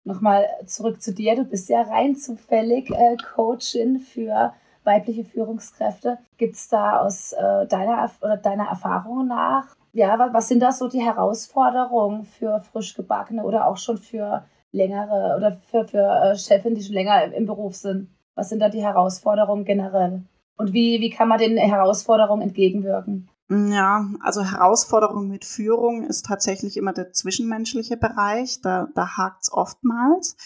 Nochmal 0.03 0.47
zurück 0.65 1.01
zu 1.01 1.13
dir. 1.13 1.35
Du 1.35 1.45
bist 1.45 1.69
ja 1.69 1.81
rein 1.81 2.15
zufällig 2.15 2.89
äh, 2.89 3.17
Coachin 3.35 3.99
für 3.99 4.53
weibliche 4.83 5.25
Führungskräfte. 5.25 6.17
Gibt 6.37 6.55
es 6.55 6.69
da 6.69 6.99
aus 6.99 7.33
äh, 7.33 7.67
deiner 7.67 8.09
oder 8.21 8.37
deiner 8.37 8.65
Erfahrung 8.65 9.27
nach 9.27 9.75
ja, 9.93 10.29
was 10.33 10.47
sind 10.47 10.61
da 10.61 10.71
so 10.71 10.87
die 10.87 11.01
Herausforderungen 11.01 12.25
für 12.25 12.59
frisch 12.71 12.93
gebackene 12.95 13.43
oder 13.43 13.67
auch 13.67 13.77
schon 13.77 13.97
für 13.97 14.45
längere 14.71 15.35
oder 15.37 15.59
für, 15.69 15.87
für 15.87 16.31
äh, 16.31 16.37
Chefin, 16.37 16.75
die 16.75 16.83
schon 16.83 16.93
länger 16.93 17.33
im 17.33 17.45
Beruf 17.45 17.75
sind? 17.75 18.09
Was 18.35 18.49
sind 18.49 18.59
da 18.59 18.69
die 18.69 18.83
Herausforderungen 18.83 19.65
generell? 19.65 20.23
Und 20.57 20.73
wie, 20.73 21.01
wie 21.01 21.09
kann 21.09 21.27
man 21.27 21.39
den 21.39 21.57
Herausforderungen 21.57 22.41
entgegenwirken? 22.41 23.29
Ja, 23.49 24.09
also 24.21 24.43
Herausforderung 24.43 25.27
mit 25.27 25.43
Führung 25.43 26.05
ist 26.05 26.25
tatsächlich 26.25 26.77
immer 26.77 26.93
der 26.93 27.11
zwischenmenschliche 27.11 27.97
Bereich. 27.97 28.61
Da, 28.61 28.87
da 28.95 29.17
hakt 29.17 29.43
es 29.43 29.51
oftmals. 29.51 30.37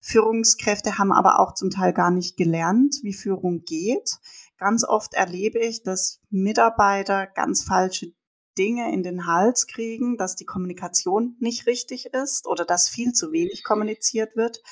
Führungskräfte 0.00 0.98
haben 0.98 1.12
aber 1.12 1.38
auch 1.38 1.54
zum 1.54 1.70
Teil 1.70 1.92
gar 1.92 2.10
nicht 2.10 2.36
gelernt, 2.36 2.96
wie 3.02 3.12
Führung 3.12 3.62
geht. 3.64 4.18
Ganz 4.58 4.82
oft 4.84 5.14
erlebe 5.14 5.60
ich, 5.60 5.84
dass 5.84 6.20
Mitarbeiter 6.30 7.26
ganz 7.26 7.62
falsche 7.62 8.12
Dinge 8.58 8.92
in 8.92 9.02
den 9.02 9.26
Hals 9.26 9.66
kriegen, 9.66 10.16
dass 10.16 10.36
die 10.36 10.44
Kommunikation 10.44 11.36
nicht 11.38 11.66
richtig 11.66 12.06
ist 12.06 12.46
oder 12.46 12.64
dass 12.64 12.88
viel 12.88 13.12
zu 13.12 13.32
wenig 13.32 13.64
kommuniziert 13.64 14.36
wird, 14.36 14.62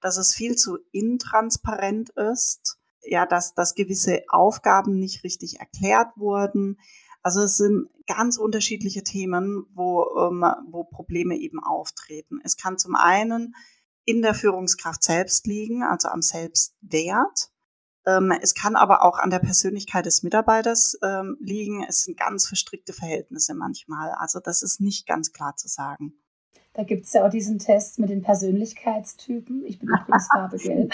dass 0.00 0.16
es 0.16 0.34
viel 0.34 0.56
zu 0.56 0.78
intransparent 0.92 2.10
ist, 2.10 2.78
ja, 3.02 3.26
dass, 3.26 3.54
dass 3.54 3.74
gewisse 3.74 4.22
Aufgaben 4.28 4.98
nicht 4.98 5.24
richtig 5.24 5.60
erklärt 5.60 6.16
wurden. 6.16 6.78
Also 7.22 7.42
es 7.42 7.56
sind 7.56 7.88
ganz 8.06 8.38
unterschiedliche 8.38 9.02
Themen, 9.02 9.66
wo, 9.74 10.04
ähm, 10.18 10.44
wo 10.70 10.84
Probleme 10.84 11.36
eben 11.36 11.62
auftreten. 11.62 12.40
Es 12.44 12.56
kann 12.56 12.78
zum 12.78 12.94
einen 12.94 13.54
in 14.04 14.22
der 14.22 14.34
Führungskraft 14.34 15.02
selbst 15.02 15.46
liegen, 15.46 15.82
also 15.82 16.08
am 16.08 16.22
Selbstwert. 16.22 17.50
Ähm, 18.16 18.32
es 18.40 18.54
kann 18.54 18.76
aber 18.76 19.02
auch 19.02 19.18
an 19.18 19.30
der 19.30 19.38
Persönlichkeit 19.38 20.06
des 20.06 20.22
Mitarbeiters 20.22 20.98
ähm, 21.02 21.36
liegen. 21.40 21.84
Es 21.88 22.02
sind 22.02 22.18
ganz 22.18 22.46
verstrickte 22.46 22.92
Verhältnisse 22.92 23.54
manchmal. 23.54 24.12
Also 24.12 24.40
das 24.40 24.62
ist 24.62 24.80
nicht 24.80 25.06
ganz 25.06 25.32
klar 25.32 25.56
zu 25.56 25.68
sagen. 25.68 26.14
Da 26.72 26.84
gibt 26.84 27.06
es 27.06 27.12
ja 27.12 27.26
auch 27.26 27.30
diesen 27.30 27.58
Test 27.58 27.98
mit 27.98 28.10
den 28.10 28.22
Persönlichkeitstypen. 28.22 29.64
Ich 29.66 29.78
bin 29.78 29.88
übrigens 29.88 30.28
Farbe 30.32 30.56
gelb. 30.56 30.92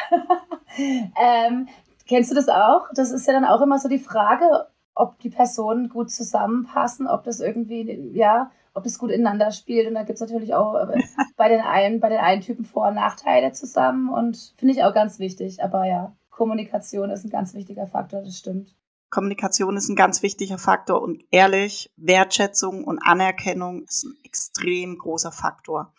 ähm, 0.78 1.68
kennst 2.08 2.30
du 2.30 2.34
das 2.34 2.48
auch? 2.48 2.88
Das 2.94 3.10
ist 3.10 3.26
ja 3.26 3.32
dann 3.32 3.44
auch 3.44 3.60
immer 3.60 3.78
so 3.78 3.88
die 3.88 3.98
Frage, 3.98 4.68
ob 4.94 5.18
die 5.20 5.30
Personen 5.30 5.88
gut 5.88 6.10
zusammenpassen, 6.10 7.06
ob 7.06 7.24
das 7.24 7.40
irgendwie, 7.40 8.10
ja, 8.14 8.50
ob 8.72 8.84
das 8.84 8.98
gut 8.98 9.10
ineinander 9.10 9.50
spielt. 9.52 9.86
Und 9.86 9.94
da 9.94 10.02
gibt 10.02 10.16
es 10.16 10.20
natürlich 10.20 10.54
auch 10.54 10.74
äh, 10.74 11.02
bei 11.36 11.48
den 11.48 11.60
einen, 11.60 12.00
bei 12.00 12.08
den 12.08 12.18
einen 12.18 12.40
Typen 12.40 12.64
Vor- 12.64 12.88
und 12.88 12.94
Nachteile 12.94 13.52
zusammen 13.52 14.08
und 14.08 14.54
finde 14.56 14.74
ich 14.74 14.84
auch 14.84 14.94
ganz 14.94 15.18
wichtig. 15.18 15.62
Aber 15.62 15.86
ja, 15.86 16.16
Kommunikation 16.36 17.08
ist 17.08 17.24
ein 17.24 17.30
ganz 17.30 17.54
wichtiger 17.54 17.86
Faktor, 17.86 18.20
das 18.22 18.36
stimmt. 18.36 18.76
Kommunikation 19.08 19.76
ist 19.78 19.88
ein 19.88 19.96
ganz 19.96 20.22
wichtiger 20.22 20.58
Faktor 20.58 21.00
und 21.00 21.24
ehrlich, 21.30 21.90
Wertschätzung 21.96 22.84
und 22.84 22.98
Anerkennung 22.98 23.84
ist 23.84 24.04
ein 24.04 24.18
extrem 24.22 24.98
großer 24.98 25.32
Faktor. 25.32 25.94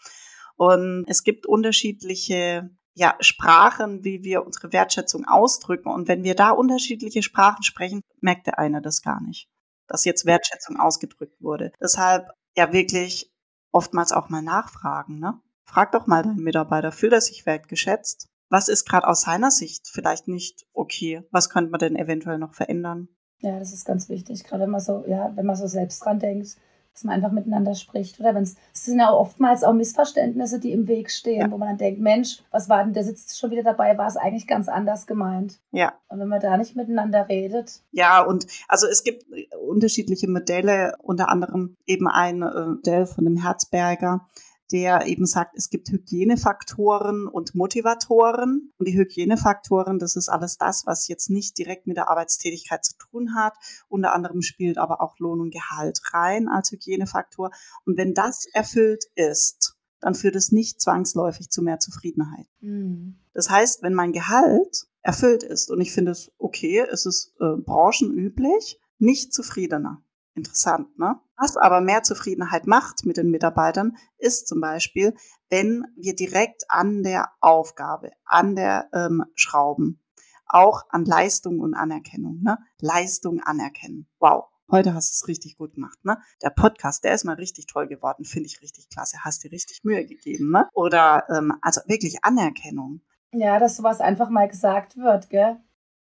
Und 0.56 1.06
es 1.08 1.24
gibt 1.24 1.48
unterschiedliche 1.48 2.70
ja, 2.94 3.16
Sprachen, 3.20 4.04
wie 4.04 4.24
wir 4.24 4.46
unsere 4.46 4.72
Wertschätzung 4.74 5.26
ausdrücken. 5.26 5.90
Und 5.90 6.08
wenn 6.08 6.24
wir 6.24 6.36
da 6.36 6.52
unterschiedliche 6.52 7.24
Sprachen 7.24 7.64
sprechen, 7.64 8.02
merkt 8.22 8.46
der 8.46 8.60
eine 8.60 8.80
das 8.80 9.02
gar 9.02 9.22
nicht, 9.22 9.50
dass 9.88 10.06
jetzt 10.06 10.26
Wertschätzung 10.26 10.80
ausgedrückt 10.80 11.42
wurde. 11.42 11.72
Deshalb 11.82 12.30
ja 12.56 12.72
wirklich 12.74 13.32
oftmals 13.72 14.12
auch 14.12 14.30
mal 14.30 14.44
nachfragen. 14.44 15.18
Ne? 15.18 15.40
Frag 15.64 15.94
doch 15.94 16.06
mal 16.06 16.22
deinen 16.22 16.44
Mitarbeiter, 16.44 16.92
fühlt 16.92 17.14
er 17.14 17.22
sich 17.22 17.48
wertgeschätzt? 17.48 18.30
Was 18.50 18.68
ist 18.68 18.86
gerade 18.86 19.08
aus 19.08 19.22
seiner 19.22 19.52
Sicht 19.52 19.88
vielleicht 19.88 20.28
nicht 20.28 20.66
okay? 20.74 21.24
Was 21.32 21.50
könnte 21.50 21.72
man 21.72 21.80
denn 21.80 21.96
eventuell 21.96 22.38
noch 22.38 22.54
verändern? 22.54 23.10
Ja, 23.40 23.60
das 23.60 23.74
ist 23.74 23.86
ganz 23.86 24.10
wichtig, 24.10 24.44
gerade 24.44 24.64
wenn 24.64 24.72
man 24.72 24.82
so, 24.82 25.04
ja, 25.08 25.32
wenn 25.36 25.46
man 25.46 25.56
so 25.56 25.68
selbst 25.68 26.04
dran 26.04 26.20
denkt, 26.20 26.58
dass 26.98 27.04
man 27.04 27.14
einfach 27.14 27.32
miteinander 27.32 27.76
spricht. 27.76 28.20
Oder 28.20 28.34
wenn 28.34 28.42
es, 28.42 28.56
es 28.74 28.86
sind 28.86 29.00
ja 29.00 29.14
oftmals 29.14 29.64
auch 29.64 29.74
Missverständnisse, 29.74 30.60
die 30.60 30.72
im 30.72 30.88
Weg 30.88 31.12
stehen, 31.12 31.42
ja. 31.42 31.52
wo 31.52 31.60
man 31.60 31.70
dann 31.70 31.78
denkt, 31.78 32.02
Mensch, 32.02 32.44
was 32.50 32.70
war 32.70 32.84
denn, 32.84 32.94
der 32.94 33.04
sitzt 33.04 33.38
schon 33.38 33.52
wieder 33.52 33.62
dabei, 33.62 33.96
war 34.00 34.08
es 34.08 34.18
eigentlich 34.18 34.48
ganz 34.48 34.68
anders 34.68 35.06
gemeint. 35.06 35.60
Ja. 35.72 35.94
Und 36.08 36.20
wenn 36.20 36.28
man 36.28 36.40
da 36.40 36.58
nicht 36.58 36.76
miteinander 36.76 37.30
redet. 37.30 37.84
Ja, 37.92 38.24
und 38.24 38.48
also 38.68 38.88
es 38.88 39.04
gibt 39.04 39.26
unterschiedliche 39.68 40.28
Modelle, 40.28 40.96
unter 41.04 41.30
anderem 41.30 41.76
eben 41.86 42.08
ein 42.08 42.42
äh, 42.42 42.66
Modell 42.66 43.06
von 43.06 43.26
dem 43.26 43.38
Herzberger, 43.38 44.26
der 44.72 45.08
eben 45.08 45.26
sagt, 45.26 45.56
es 45.56 45.70
gibt 45.70 45.90
Hygienefaktoren 45.90 47.28
und 47.28 47.56
Motivatoren. 47.56 48.74
Und 48.78 48.88
die 48.88 48.98
Hygienefaktoren, 48.98 50.00
das 50.00 50.16
ist 50.16 50.30
alles 50.30 50.58
das, 50.58 50.86
was 50.86 51.08
jetzt 51.08 51.30
nicht 51.30 51.58
direkt 51.58 51.88
mit 51.88 51.98
der 51.98 52.10
Arbeitstätigkeit 52.10 52.84
zu 52.84 52.98
tun 52.98 53.36
hat. 53.36 53.54
Unter 53.88 54.14
anderem 54.14 54.42
spielt 54.42 54.78
aber 54.78 55.02
auch 55.02 55.18
Lohn 55.20 55.40
und 55.40 55.54
Gehalt 55.54 56.00
rein 56.12 56.48
als 56.50 56.72
Hygienefaktor. 56.72 57.52
Und 57.86 57.98
wenn 57.98 58.14
das 58.14 58.46
erfüllt 58.54 59.06
ist, 59.16 59.78
dann 60.00 60.16
führt 60.16 60.36
es 60.36 60.52
nicht 60.52 60.82
zwangsläufig 60.82 61.50
zu 61.50 61.62
mehr 61.62 61.80
Zufriedenheit. 61.80 62.48
Mhm. 62.60 63.20
Das 63.34 63.50
heißt, 63.50 63.84
wenn 63.84 63.94
mein 63.94 64.12
Gehalt 64.12 64.88
erfüllt 65.02 65.44
ist 65.44 65.72
und 65.72 65.82
ich 65.82 65.92
finde 65.92 66.12
es 66.12 66.32
okay, 66.38 66.86
es 66.92 67.06
ist 67.06 67.34
äh, 67.40 67.56
branchenüblich, 67.56 68.80
nicht 69.00 69.34
zufriedener. 69.34 70.04
Interessant, 70.38 71.00
ne? 71.00 71.20
Was 71.36 71.58
aber 71.58 71.82
mehr 71.82 72.04
Zufriedenheit 72.04 72.68
macht 72.68 73.06
mit 73.06 73.18
den 73.18 73.32
Mitarbeitern, 73.32 73.98
ist 74.20 74.48
zum 74.48 74.62
Beispiel, 74.62 75.16
wenn 75.50 75.84
wir 75.96 76.16
direkt 76.16 76.66
an 76.70 77.02
der 77.02 77.32
Aufgabe, 77.42 78.12
an 78.24 78.56
der 78.56 78.88
ähm, 78.94 79.26
Schrauben, 79.34 80.00
auch 80.46 80.84
an 80.90 81.06
Leistung 81.06 81.60
und 81.60 81.74
Anerkennung, 81.74 82.40
ne? 82.44 82.60
Leistung 82.80 83.42
anerkennen. 83.42 84.08
Wow. 84.20 84.46
Heute 84.70 84.94
hast 84.94 85.10
du 85.10 85.14
es 85.24 85.28
richtig 85.28 85.58
gut 85.58 85.74
gemacht, 85.74 85.98
ne? 86.06 86.20
Der 86.44 86.52
Podcast, 86.52 87.04
der 87.04 87.16
ist 87.16 87.24
mal 87.24 87.34
richtig 87.34 87.66
toll 87.66 87.88
geworden, 87.88 88.24
finde 88.24 88.46
ich 88.46 88.62
richtig 88.62 88.90
klasse. 88.90 89.18
Hast 89.24 89.44
dir 89.44 89.52
richtig 89.52 89.84
Mühe 89.84 90.06
gegeben, 90.06 90.52
ne? 90.52 90.70
Oder 90.74 91.24
ähm, 91.30 91.58
also 91.64 91.82
wirklich 91.88 92.24
Anerkennung. 92.24 93.02
Ja, 93.32 93.58
dass 93.58 93.78
sowas 93.78 94.02
einfach 94.02 94.30
mal 94.30 94.48
gesagt 94.48 94.98
wird, 94.98 95.32
gell? 95.32 95.60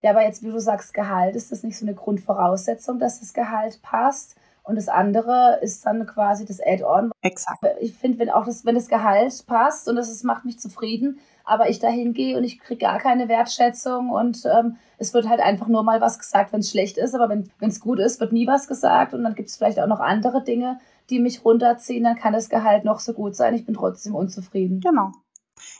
Ja, 0.05 0.11
aber 0.11 0.21
jetzt, 0.21 0.43
wie 0.43 0.51
du 0.51 0.59
sagst, 0.59 0.93
Gehalt, 0.93 1.35
ist 1.35 1.51
das 1.51 1.63
nicht 1.63 1.79
so 1.79 1.83
eine 1.83 1.95
Grundvoraussetzung, 1.95 2.99
dass 2.99 3.21
das 3.21 3.33
Gehalt 3.33 3.81
passt? 3.81 4.35
Und 4.61 4.75
das 4.75 4.87
andere 4.87 5.57
ist 5.63 5.83
dann 5.83 6.05
quasi 6.05 6.45
das 6.45 6.59
Add-on. 6.63 7.11
Exakt. 7.23 7.65
Ich 7.79 7.95
finde, 7.95 8.19
wenn 8.19 8.29
auch 8.29 8.45
das, 8.45 8.65
wenn 8.65 8.75
das 8.75 8.87
Gehalt 8.87 9.33
passt 9.47 9.89
und 9.89 9.95
das 9.95 10.11
ist, 10.11 10.23
macht 10.23 10.45
mich 10.45 10.59
zufrieden, 10.59 11.17
aber 11.43 11.71
ich 11.71 11.79
dahin 11.79 12.13
gehe 12.13 12.37
und 12.37 12.43
ich 12.43 12.59
kriege 12.59 12.85
gar 12.85 12.99
keine 12.99 13.29
Wertschätzung 13.29 14.11
und 14.11 14.45
ähm, 14.45 14.75
es 14.99 15.15
wird 15.15 15.27
halt 15.27 15.39
einfach 15.39 15.69
nur 15.69 15.81
mal 15.81 16.01
was 16.01 16.19
gesagt, 16.19 16.53
wenn 16.53 16.59
es 16.59 16.69
schlecht 16.69 16.99
ist, 16.99 17.15
aber 17.15 17.27
wenn 17.27 17.49
es 17.59 17.79
gut 17.79 17.97
ist, 17.97 18.19
wird 18.19 18.31
nie 18.31 18.45
was 18.45 18.67
gesagt 18.67 19.15
und 19.15 19.23
dann 19.23 19.33
gibt 19.33 19.49
es 19.49 19.57
vielleicht 19.57 19.79
auch 19.79 19.87
noch 19.87 20.01
andere 20.01 20.43
Dinge, 20.43 20.77
die 21.09 21.17
mich 21.17 21.43
runterziehen, 21.43 22.03
dann 22.03 22.15
kann 22.15 22.33
das 22.33 22.49
Gehalt 22.49 22.85
noch 22.85 22.99
so 22.99 23.13
gut 23.13 23.35
sein, 23.35 23.55
ich 23.55 23.65
bin 23.65 23.73
trotzdem 23.73 24.13
unzufrieden. 24.13 24.81
Genau. 24.81 25.13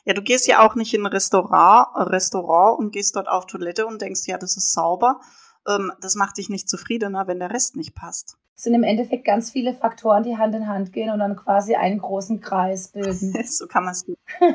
Ja, 0.06 0.14
du 0.14 0.22
gehst 0.22 0.48
ja 0.48 0.66
auch 0.66 0.76
nicht 0.76 0.94
in 0.94 1.02
ein 1.02 1.08
Restaurant, 1.08 1.88
Restaurant 1.96 2.80
und 2.80 2.92
gehst 2.92 3.16
dort 3.16 3.28
auf 3.28 3.46
Toilette 3.46 3.88
und 3.88 4.02
denkst, 4.02 4.28
ja, 4.28 4.38
das 4.38 4.58
ist 4.58 4.74
sauber. 4.74 5.20
Ähm, 5.68 5.92
das 6.02 6.16
macht 6.16 6.38
dich 6.38 6.50
nicht 6.50 6.70
zufriedener, 6.70 7.28
wenn 7.28 7.40
der 7.40 7.52
Rest 7.52 7.76
nicht 7.76 7.96
passt. 7.96 8.38
Es 8.56 8.64
sind 8.64 8.74
im 8.74 8.84
Endeffekt 8.84 9.26
ganz 9.26 9.52
viele 9.52 9.74
Faktoren, 9.74 10.24
die 10.24 10.38
Hand 10.38 10.56
in 10.56 10.68
Hand 10.68 10.94
gehen 10.94 11.10
und 11.10 11.20
dann 11.20 11.36
quasi 11.36 11.76
einen 11.76 12.00
großen 12.00 12.40
Kreis 12.40 12.88
bilden. 12.90 13.36
so 13.46 13.68
kann 13.68 13.84
man 13.84 13.92
es 13.94 14.06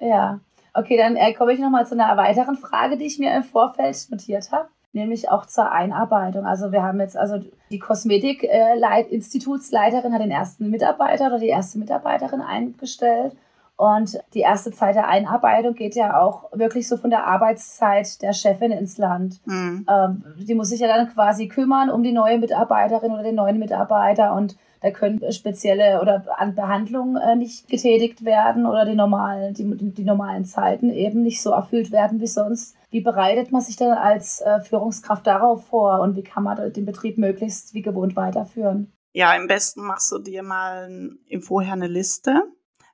Ja. 0.00 0.38
Okay, 0.74 0.96
dann 0.96 1.16
äh, 1.16 1.34
komme 1.34 1.54
ich 1.54 1.58
nochmal 1.58 1.84
zu 1.86 1.98
einer 1.98 2.16
weiteren 2.16 2.56
Frage, 2.56 2.96
die 2.96 3.06
ich 3.06 3.18
mir 3.18 3.34
im 3.34 3.42
Vorfeld 3.42 3.96
notiert 4.10 4.52
habe, 4.52 4.68
nämlich 4.92 5.28
auch 5.28 5.44
zur 5.46 5.72
Einarbeitung. 5.72 6.46
Also 6.46 6.70
wir 6.70 6.84
haben 6.84 7.00
jetzt, 7.00 7.16
also 7.16 7.40
die 7.70 7.80
Kosmetik-Institutsleiterin 7.80 10.12
äh, 10.12 10.14
hat 10.14 10.22
den 10.22 10.30
ersten 10.30 10.70
Mitarbeiter 10.70 11.26
oder 11.26 11.40
die 11.40 11.48
erste 11.48 11.80
Mitarbeiterin 11.80 12.42
eingestellt 12.42 13.36
und 13.78 14.18
die 14.34 14.40
erste 14.40 14.72
Zeit 14.72 14.96
der 14.96 15.06
Einarbeitung 15.06 15.74
geht 15.74 15.94
ja 15.94 16.20
auch 16.20 16.50
wirklich 16.52 16.88
so 16.88 16.96
von 16.96 17.10
der 17.10 17.28
Arbeitszeit 17.28 18.20
der 18.22 18.32
Chefin 18.32 18.72
ins 18.72 18.98
Land. 18.98 19.40
Mhm. 19.46 19.86
Ähm, 19.88 20.24
die 20.36 20.56
muss 20.56 20.70
sich 20.70 20.80
ja 20.80 20.88
dann 20.88 21.08
quasi 21.14 21.46
kümmern 21.46 21.88
um 21.88 22.02
die 22.02 22.10
neue 22.10 22.38
Mitarbeiterin 22.38 23.12
oder 23.12 23.22
den 23.22 23.36
neuen 23.36 23.60
Mitarbeiter 23.60 24.34
und 24.34 24.56
da 24.80 24.90
können 24.90 25.20
spezielle 25.32 26.00
oder 26.00 26.24
Behandlungen 26.56 27.16
äh, 27.18 27.36
nicht 27.36 27.68
getätigt 27.68 28.24
werden 28.24 28.66
oder 28.66 28.84
die 28.84 28.96
normalen, 28.96 29.54
die, 29.54 29.64
die 29.92 30.04
normalen 30.04 30.44
Zeiten 30.44 30.90
eben 30.90 31.22
nicht 31.22 31.40
so 31.40 31.50
erfüllt 31.50 31.92
werden 31.92 32.20
wie 32.20 32.26
sonst. 32.26 32.74
Wie 32.90 33.00
bereitet 33.00 33.52
man 33.52 33.60
sich 33.60 33.76
dann 33.76 33.92
als 33.92 34.40
äh, 34.40 34.58
Führungskraft 34.58 35.24
darauf 35.24 35.66
vor 35.66 36.00
und 36.00 36.16
wie 36.16 36.24
kann 36.24 36.42
man 36.42 36.72
den 36.72 36.84
Betrieb 36.84 37.16
möglichst 37.16 37.74
wie 37.74 37.82
gewohnt 37.82 38.16
weiterführen? 38.16 38.92
Ja, 39.12 39.36
am 39.36 39.46
besten 39.46 39.82
machst 39.82 40.10
du 40.10 40.18
dir 40.18 40.42
mal 40.42 40.90
im 41.28 41.42
Vorher 41.42 41.74
eine 41.74 41.86
Liste 41.86 42.42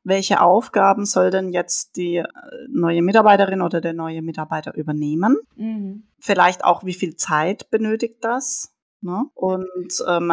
welche 0.04 0.40
Aufgaben 0.40 1.06
soll 1.06 1.30
denn 1.30 1.50
jetzt 1.50 1.96
die 1.96 2.16
äh, 2.16 2.26
neue 2.68 3.02
Mitarbeiterin 3.02 3.62
oder 3.62 3.80
der 3.80 3.94
neue 3.94 4.22
Mitarbeiter 4.22 4.74
übernehmen. 4.74 5.38
Mhm. 5.56 6.04
Vielleicht 6.18 6.64
auch, 6.64 6.84
wie 6.84 6.94
viel 6.94 7.16
Zeit 7.16 7.70
benötigt 7.70 8.18
das. 8.22 8.72
Ne? 9.00 9.24
Und 9.34 10.04
ähm, 10.06 10.32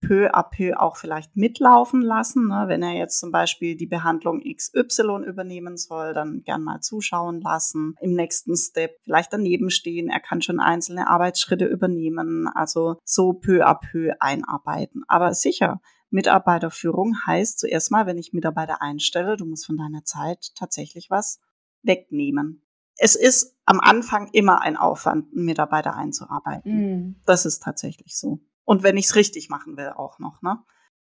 peu 0.00 0.32
à 0.32 0.42
peu 0.42 0.74
auch 0.80 0.96
vielleicht 0.96 1.36
mitlaufen 1.36 2.02
lassen. 2.02 2.48
Ne? 2.48 2.64
Wenn 2.66 2.82
er 2.82 2.92
jetzt 2.92 3.18
zum 3.18 3.32
Beispiel 3.32 3.76
die 3.76 3.86
Behandlung 3.86 4.42
XY 4.42 5.24
übernehmen 5.26 5.76
soll, 5.76 6.14
dann 6.14 6.42
gern 6.44 6.62
mal 6.62 6.80
zuschauen 6.80 7.40
lassen. 7.40 7.94
Im 8.00 8.14
nächsten 8.14 8.56
Step 8.56 8.96
vielleicht 9.02 9.32
daneben 9.32 9.70
stehen. 9.70 10.08
Er 10.08 10.20
kann 10.20 10.42
schon 10.42 10.60
einzelne 10.60 11.08
Arbeitsschritte 11.08 11.64
übernehmen. 11.64 12.48
Also 12.48 12.96
so 13.04 13.32
peu 13.32 13.66
à 13.66 13.74
peu 13.74 14.12
einarbeiten. 14.20 15.02
Aber 15.08 15.34
sicher, 15.34 15.80
Mitarbeiterführung 16.10 17.16
heißt 17.26 17.58
zuerst 17.58 17.90
mal, 17.90 18.06
wenn 18.06 18.18
ich 18.18 18.32
Mitarbeiter 18.32 18.80
einstelle, 18.80 19.36
du 19.36 19.44
musst 19.44 19.66
von 19.66 19.76
deiner 19.76 20.04
Zeit 20.04 20.52
tatsächlich 20.54 21.10
was 21.10 21.40
wegnehmen. 21.82 22.62
Es 22.96 23.14
ist 23.14 23.56
am 23.64 23.80
Anfang 23.80 24.28
immer 24.32 24.62
ein 24.62 24.76
Aufwand, 24.76 25.32
einen 25.34 25.44
Mitarbeiter 25.44 25.94
einzuarbeiten. 25.94 26.72
Mm. 26.72 27.22
Das 27.24 27.46
ist 27.46 27.62
tatsächlich 27.62 28.16
so. 28.16 28.40
Und 28.64 28.82
wenn 28.82 28.96
ich 28.96 29.06
es 29.06 29.14
richtig 29.14 29.48
machen 29.48 29.76
will, 29.76 29.90
auch 29.90 30.18
noch, 30.18 30.42
ne? 30.42 30.58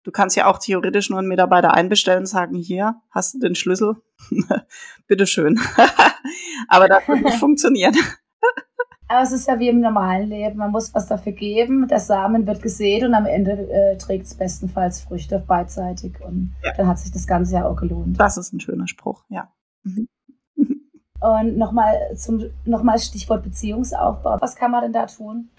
Du 0.04 0.12
kannst 0.12 0.36
ja 0.36 0.48
auch 0.48 0.60
theoretisch 0.60 1.10
nur 1.10 1.20
einen 1.20 1.30
Mitarbeiter 1.30 1.74
einbestellen 1.74 2.22
und 2.22 2.26
sagen, 2.26 2.56
hier, 2.56 3.02
hast 3.10 3.36
du 3.36 3.40
den 3.40 3.56
Schlüssel? 3.56 3.96
Bitteschön. 5.08 5.60
Aber 6.68 6.88
das 6.88 7.08
wird 7.08 7.22
nicht 7.22 7.38
funktionieren. 7.40 7.96
Aber 9.14 9.22
es 9.22 9.32
ist 9.32 9.48
ja 9.48 9.60
wie 9.60 9.70
im 9.70 9.80
normalen 9.80 10.28
Leben. 10.28 10.58
Man 10.58 10.72
muss 10.72 10.92
was 10.96 11.06
dafür 11.06 11.34
geben. 11.34 11.88
Der 11.88 12.00
Samen 12.00 12.48
wird 12.48 12.64
gesät 12.64 13.04
und 13.04 13.14
am 13.14 13.28
Ende 13.28 13.52
äh, 13.70 13.96
trägt 13.96 14.26
es 14.26 14.34
bestenfalls 14.34 15.02
Früchte 15.02 15.38
beidseitig. 15.38 16.20
Und 16.26 16.56
ja. 16.64 16.74
dann 16.74 16.88
hat 16.88 16.98
sich 16.98 17.12
das 17.12 17.28
Ganze 17.28 17.54
ja 17.54 17.68
auch 17.68 17.76
gelohnt. 17.76 18.20
Das 18.20 18.38
ist 18.38 18.54
ein 18.54 18.60
schöner 18.60 18.88
Spruch, 18.88 19.24
ja. 19.30 19.54
Mhm. 19.84 20.08
Und 21.22 21.58
nochmal 21.58 21.94
zum 22.16 22.44
nochmal 22.66 22.98
Stichwort 22.98 23.44
Beziehungsaufbau. 23.44 24.42
Was 24.42 24.56
kann 24.56 24.72
man 24.72 24.82
denn 24.82 24.94
da 24.94 25.06
tun? 25.06 25.50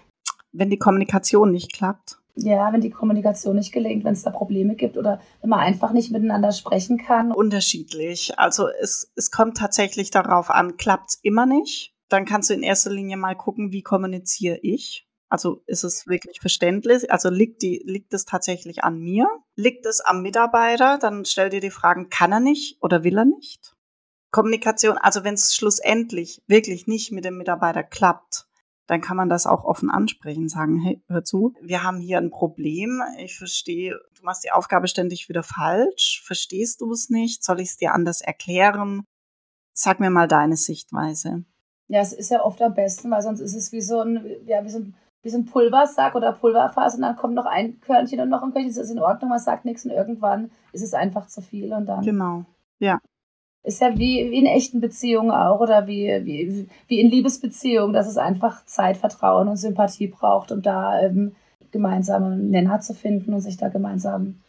Wenn 0.51 0.69
die 0.69 0.77
Kommunikation 0.77 1.51
nicht 1.53 1.71
klappt. 1.71 2.17
Ja, 2.35 2.73
wenn 2.73 2.81
die 2.81 2.89
Kommunikation 2.89 3.55
nicht 3.55 3.71
gelingt, 3.71 4.03
wenn 4.03 4.13
es 4.13 4.23
da 4.23 4.31
Probleme 4.31 4.75
gibt 4.75 4.97
oder 4.97 5.21
wenn 5.39 5.49
man 5.49 5.61
einfach 5.61 5.93
nicht 5.93 6.11
miteinander 6.11 6.51
sprechen 6.51 6.97
kann. 6.97 7.31
Unterschiedlich. 7.31 8.37
Also 8.37 8.67
es, 8.81 9.13
es 9.15 9.31
kommt 9.31 9.55
tatsächlich 9.55 10.11
darauf 10.11 10.49
an, 10.49 10.75
klappt 10.75 11.11
es 11.11 11.19
immer 11.23 11.45
nicht 11.45 11.94
dann 12.09 12.25
kannst 12.25 12.49
du 12.49 12.53
in 12.53 12.63
erster 12.63 12.91
Linie 12.91 13.17
mal 13.17 13.35
gucken, 13.35 13.71
wie 13.71 13.81
kommuniziere 13.81 14.59
ich. 14.61 15.07
Also 15.27 15.63
ist 15.65 15.83
es 15.83 16.07
wirklich 16.07 16.39
verständlich? 16.39 17.11
Also 17.11 17.29
liegt, 17.29 17.61
die, 17.61 17.81
liegt 17.85 18.13
es 18.13 18.25
tatsächlich 18.25 18.83
an 18.83 18.99
mir? 18.99 19.27
Liegt 19.55 19.85
es 19.85 20.01
am 20.01 20.21
Mitarbeiter? 20.21 20.97
Dann 20.99 21.25
stell 21.25 21.49
dir 21.49 21.61
die 21.61 21.71
Fragen, 21.71 22.09
kann 22.09 22.31
er 22.31 22.39
nicht 22.39 22.77
oder 22.81 23.03
will 23.03 23.17
er 23.17 23.25
nicht? 23.25 23.75
Kommunikation, 24.31 24.97
also 24.97 25.23
wenn 25.23 25.33
es 25.33 25.55
schlussendlich 25.55 26.43
wirklich 26.47 26.87
nicht 26.87 27.11
mit 27.11 27.25
dem 27.25 27.37
Mitarbeiter 27.37 27.83
klappt, 27.83 28.47
dann 28.85 29.01
kann 29.01 29.17
man 29.17 29.29
das 29.29 29.47
auch 29.47 29.63
offen 29.63 29.89
ansprechen, 29.89 30.49
sagen, 30.49 30.79
hey, 30.79 31.01
hör 31.07 31.23
zu, 31.23 31.53
wir 31.61 31.83
haben 31.83 31.99
hier 31.99 32.17
ein 32.17 32.29
Problem, 32.29 33.01
ich 33.17 33.37
verstehe, 33.37 33.97
du 34.17 34.23
machst 34.23 34.43
die 34.43 34.51
Aufgabe 34.51 34.87
ständig 34.87 35.27
wieder 35.29 35.41
falsch, 35.41 36.21
verstehst 36.23 36.81
du 36.81 36.91
es 36.91 37.09
nicht, 37.09 37.43
soll 37.43 37.61
ich 37.61 37.69
es 37.69 37.77
dir 37.77 37.93
anders 37.93 38.21
erklären? 38.21 39.05
Sag 39.73 39.99
mir 39.99 40.09
mal 40.09 40.27
deine 40.27 40.57
Sichtweise. 40.57 41.45
Ja, 41.87 41.99
es 41.99 42.13
ist 42.13 42.31
ja 42.31 42.43
oft 42.43 42.61
am 42.61 42.73
besten, 42.73 43.11
weil 43.11 43.21
sonst 43.21 43.41
ist 43.41 43.55
es 43.55 43.71
wie 43.71 43.81
so 43.81 43.99
ein, 43.99 44.25
ja, 44.45 44.63
wie 44.63 44.69
so 44.69 44.79
ein, 44.79 44.95
wie 45.21 45.29
so 45.29 45.37
ein 45.37 45.45
Pulversack 45.45 46.15
oder 46.15 46.33
Pulverfass 46.33 46.95
und 46.95 47.01
dann 47.01 47.15
kommt 47.15 47.35
noch 47.35 47.45
ein 47.45 47.79
Körnchen 47.81 48.19
und 48.19 48.29
noch 48.29 48.41
ein 48.41 48.51
Körnchen, 48.51 48.73
das 48.73 48.85
ist 48.85 48.91
in 48.91 48.99
Ordnung, 48.99 49.29
man 49.29 49.39
sagt 49.39 49.65
nichts 49.65 49.85
und 49.85 49.91
irgendwann 49.91 50.51
ist 50.71 50.83
es 50.83 50.93
einfach 50.93 51.27
zu 51.27 51.41
viel 51.41 51.73
und 51.73 51.85
dann. 51.85 52.03
Genau, 52.03 52.45
ja. 52.79 52.99
Ist 53.63 53.81
ja 53.81 53.97
wie, 53.97 54.29
wie 54.29 54.37
in 54.37 54.45
echten 54.45 54.79
Beziehungen 54.79 55.31
auch 55.31 55.59
oder 55.59 55.87
wie, 55.87 56.07
wie, 56.23 56.69
wie 56.87 56.99
in 56.99 57.09
Liebesbeziehungen, 57.09 57.93
dass 57.93 58.07
es 58.07 58.17
einfach 58.17 58.63
Zeit, 58.65 58.97
Vertrauen 58.97 59.47
und 59.47 59.57
Sympathie 59.57 60.07
braucht, 60.07 60.51
um 60.51 60.61
da 60.61 60.99
ähm, 61.01 61.35
gemeinsame 61.71 62.35
Nenner 62.35 62.79
zu 62.81 62.93
finden 62.93 63.33
und 63.33 63.41
sich 63.41 63.57
da 63.57 63.69
gemeinsam 63.69 64.41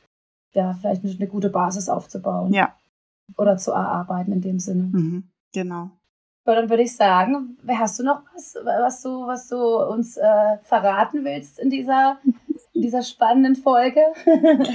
ja, 0.52 0.74
vielleicht 0.74 1.02
eine, 1.04 1.26
gute 1.28 1.48
Basis 1.48 1.88
aufzubauen. 1.88 2.52
Ja. 2.52 2.74
Oder 3.36 3.56
zu 3.56 3.72
erarbeiten 3.72 4.32
in 4.32 4.40
dem 4.42 4.58
Sinne. 4.58 4.84
Mhm, 4.84 5.30
genau 5.52 5.90
dann 6.54 6.70
würde 6.70 6.84
ich 6.84 6.94
sagen, 6.94 7.58
hast 7.68 7.98
du 7.98 8.04
noch 8.04 8.22
was, 8.34 8.54
was 8.64 9.02
du, 9.02 9.26
was 9.26 9.48
du 9.48 9.56
uns 9.56 10.16
äh, 10.16 10.58
verraten 10.62 11.24
willst 11.24 11.58
in 11.58 11.70
dieser, 11.70 12.18
in 12.72 12.82
dieser 12.82 13.02
spannenden 13.02 13.56
Folge? 13.56 14.00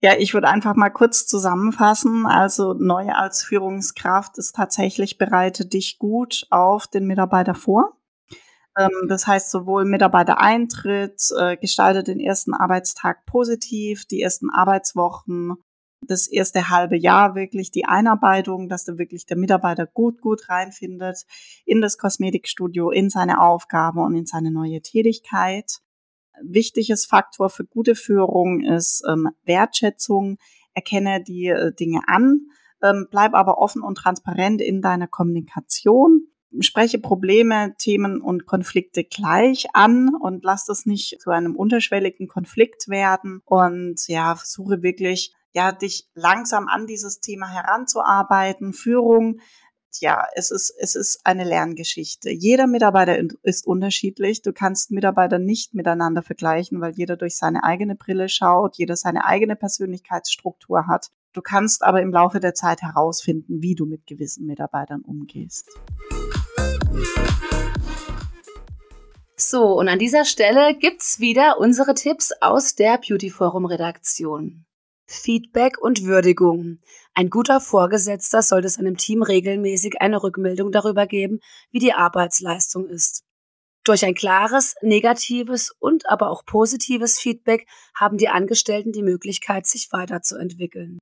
Ja, 0.00 0.12
ich 0.16 0.32
würde 0.32 0.46
einfach 0.48 0.76
mal 0.76 0.90
kurz 0.90 1.26
zusammenfassen. 1.26 2.24
Also 2.24 2.72
neu 2.72 3.10
als 3.10 3.42
Führungskraft 3.42 4.38
ist 4.38 4.54
tatsächlich 4.54 5.18
bereite 5.18 5.66
dich 5.66 5.98
gut 5.98 6.46
auf 6.50 6.86
den 6.86 7.08
Mitarbeiter 7.08 7.54
vor. 7.56 7.98
Ähm, 8.78 9.08
das 9.08 9.26
heißt 9.26 9.50
sowohl 9.50 9.84
Mitarbeitereintritt, 9.84 11.20
äh, 11.36 11.56
gestalte 11.56 12.04
den 12.04 12.20
ersten 12.20 12.54
Arbeitstag 12.54 13.26
positiv, 13.26 14.06
die 14.06 14.22
ersten 14.22 14.50
Arbeitswochen 14.50 15.56
das 16.10 16.26
erste 16.26 16.70
halbe 16.70 16.96
Jahr 16.96 17.34
wirklich 17.34 17.70
die 17.70 17.84
Einarbeitung, 17.84 18.68
dass 18.68 18.84
da 18.84 18.98
wirklich 18.98 19.26
der 19.26 19.36
Mitarbeiter 19.36 19.86
gut, 19.86 20.20
gut 20.20 20.48
reinfindet 20.48 21.24
in 21.64 21.80
das 21.80 21.98
Kosmetikstudio, 21.98 22.90
in 22.90 23.10
seine 23.10 23.40
Aufgabe 23.40 24.00
und 24.00 24.14
in 24.14 24.26
seine 24.26 24.50
neue 24.50 24.80
Tätigkeit. 24.80 25.78
Wichtiges 26.42 27.04
Faktor 27.04 27.50
für 27.50 27.64
gute 27.64 27.94
Führung 27.94 28.62
ist 28.62 29.02
ähm, 29.08 29.28
Wertschätzung. 29.44 30.38
Erkenne 30.74 31.22
die 31.22 31.46
äh, 31.46 31.72
Dinge 31.74 32.02
an, 32.06 32.46
ähm, 32.82 33.08
bleib 33.10 33.34
aber 33.34 33.58
offen 33.58 33.82
und 33.82 33.96
transparent 33.96 34.60
in 34.60 34.80
deiner 34.80 35.08
Kommunikation. 35.08 36.28
Spreche 36.60 36.98
Probleme, 36.98 37.74
Themen 37.78 38.22
und 38.22 38.46
Konflikte 38.46 39.04
gleich 39.04 39.66
an 39.74 40.10
und 40.20 40.44
lass 40.44 40.64
das 40.64 40.86
nicht 40.86 41.20
zu 41.20 41.30
einem 41.30 41.56
unterschwelligen 41.56 42.26
Konflikt 42.26 42.88
werden 42.88 43.42
und 43.44 44.06
ja, 44.08 44.34
versuche 44.34 44.82
wirklich 44.82 45.34
ja, 45.52 45.72
dich 45.72 46.08
langsam 46.14 46.68
an 46.68 46.86
dieses 46.86 47.20
Thema 47.20 47.48
heranzuarbeiten, 47.48 48.72
Führung. 48.72 49.40
Ja, 50.00 50.26
es 50.34 50.50
ist, 50.50 50.72
es 50.78 50.94
ist 50.94 51.20
eine 51.24 51.44
Lerngeschichte. 51.44 52.30
Jeder 52.30 52.66
Mitarbeiter 52.66 53.18
ist 53.42 53.66
unterschiedlich. 53.66 54.42
Du 54.42 54.52
kannst 54.52 54.90
Mitarbeiter 54.90 55.38
nicht 55.38 55.74
miteinander 55.74 56.22
vergleichen, 56.22 56.80
weil 56.80 56.92
jeder 56.92 57.16
durch 57.16 57.36
seine 57.36 57.64
eigene 57.64 57.96
Brille 57.96 58.28
schaut, 58.28 58.76
jeder 58.76 58.96
seine 58.96 59.24
eigene 59.24 59.56
Persönlichkeitsstruktur 59.56 60.86
hat. 60.86 61.08
Du 61.32 61.40
kannst 61.40 61.82
aber 61.82 62.02
im 62.02 62.12
Laufe 62.12 62.38
der 62.38 62.54
Zeit 62.54 62.82
herausfinden, 62.82 63.62
wie 63.62 63.74
du 63.74 63.86
mit 63.86 64.06
gewissen 64.06 64.46
Mitarbeitern 64.46 65.00
umgehst. 65.00 65.68
So, 69.36 69.78
und 69.78 69.88
an 69.88 69.98
dieser 69.98 70.24
Stelle 70.24 70.76
gibt's 70.76 71.20
wieder 71.20 71.58
unsere 71.58 71.94
Tipps 71.94 72.32
aus 72.40 72.74
der 72.74 72.98
Beauty 72.98 73.30
Forum 73.30 73.66
Redaktion. 73.66 74.67
Feedback 75.10 75.78
und 75.78 76.04
Würdigung. 76.04 76.80
Ein 77.14 77.30
guter 77.30 77.60
Vorgesetzter 77.60 78.42
sollte 78.42 78.68
seinem 78.68 78.98
Team 78.98 79.22
regelmäßig 79.22 80.02
eine 80.02 80.22
Rückmeldung 80.22 80.70
darüber 80.70 81.06
geben, 81.06 81.40
wie 81.70 81.78
die 81.78 81.94
Arbeitsleistung 81.94 82.86
ist. 82.86 83.24
Durch 83.84 84.04
ein 84.04 84.14
klares, 84.14 84.74
negatives 84.82 85.74
und 85.78 86.10
aber 86.10 86.28
auch 86.28 86.44
positives 86.44 87.18
Feedback 87.18 87.66
haben 87.94 88.18
die 88.18 88.28
Angestellten 88.28 88.92
die 88.92 89.02
Möglichkeit, 89.02 89.66
sich 89.66 89.88
weiterzuentwickeln. 89.92 90.98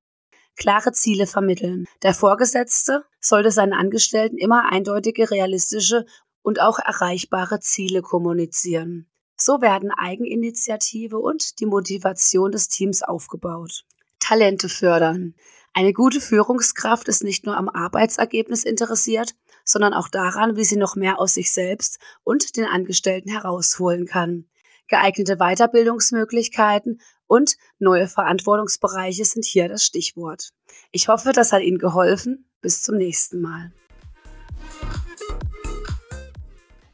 Klare 0.55 0.93
Ziele 0.93 1.27
vermitteln. 1.27 1.85
Der 2.01 2.13
Vorgesetzte 2.13 3.03
sollte 3.19 3.51
seinen 3.51 3.73
Angestellten 3.73 4.37
immer 4.37 4.71
eindeutige, 4.71 5.29
realistische 5.29 6.05
und 6.41 6.61
auch 6.61 6.79
erreichbare 6.79 7.59
Ziele 7.59 8.01
kommunizieren. 8.01 9.09
So 9.35 9.61
werden 9.61 9.91
Eigeninitiative 9.91 11.19
und 11.19 11.59
die 11.59 11.65
Motivation 11.65 12.53
des 12.53 12.69
Teams 12.69 13.03
aufgebaut. 13.03 13.83
Talente 14.19 14.69
fördern. 14.69 15.35
Eine 15.73 15.93
gute 15.93 16.19
Führungskraft 16.19 17.07
ist 17.07 17.23
nicht 17.23 17.45
nur 17.45 17.55
am 17.55 17.69
Arbeitsergebnis 17.69 18.63
interessiert, 18.63 19.35
sondern 19.63 19.93
auch 19.93 20.07
daran, 20.07 20.55
wie 20.55 20.63
sie 20.63 20.77
noch 20.77 20.95
mehr 20.95 21.19
aus 21.19 21.35
sich 21.35 21.51
selbst 21.51 21.99
und 22.23 22.57
den 22.57 22.65
Angestellten 22.65 23.29
herausholen 23.29 24.05
kann. 24.05 24.45
Geeignete 24.87 25.35
Weiterbildungsmöglichkeiten 25.37 27.01
und 27.27 27.57
neue 27.77 28.07
Verantwortungsbereiche 28.07 29.25
sind 29.25 29.45
hier 29.45 29.67
das 29.67 29.83
Stichwort. 29.83 30.49
Ich 30.91 31.09
hoffe, 31.09 31.33
das 31.33 31.51
hat 31.51 31.61
Ihnen 31.61 31.77
geholfen. 31.77 32.45
Bis 32.61 32.81
zum 32.81 32.95
nächsten 32.95 33.41
Mal. 33.41 33.71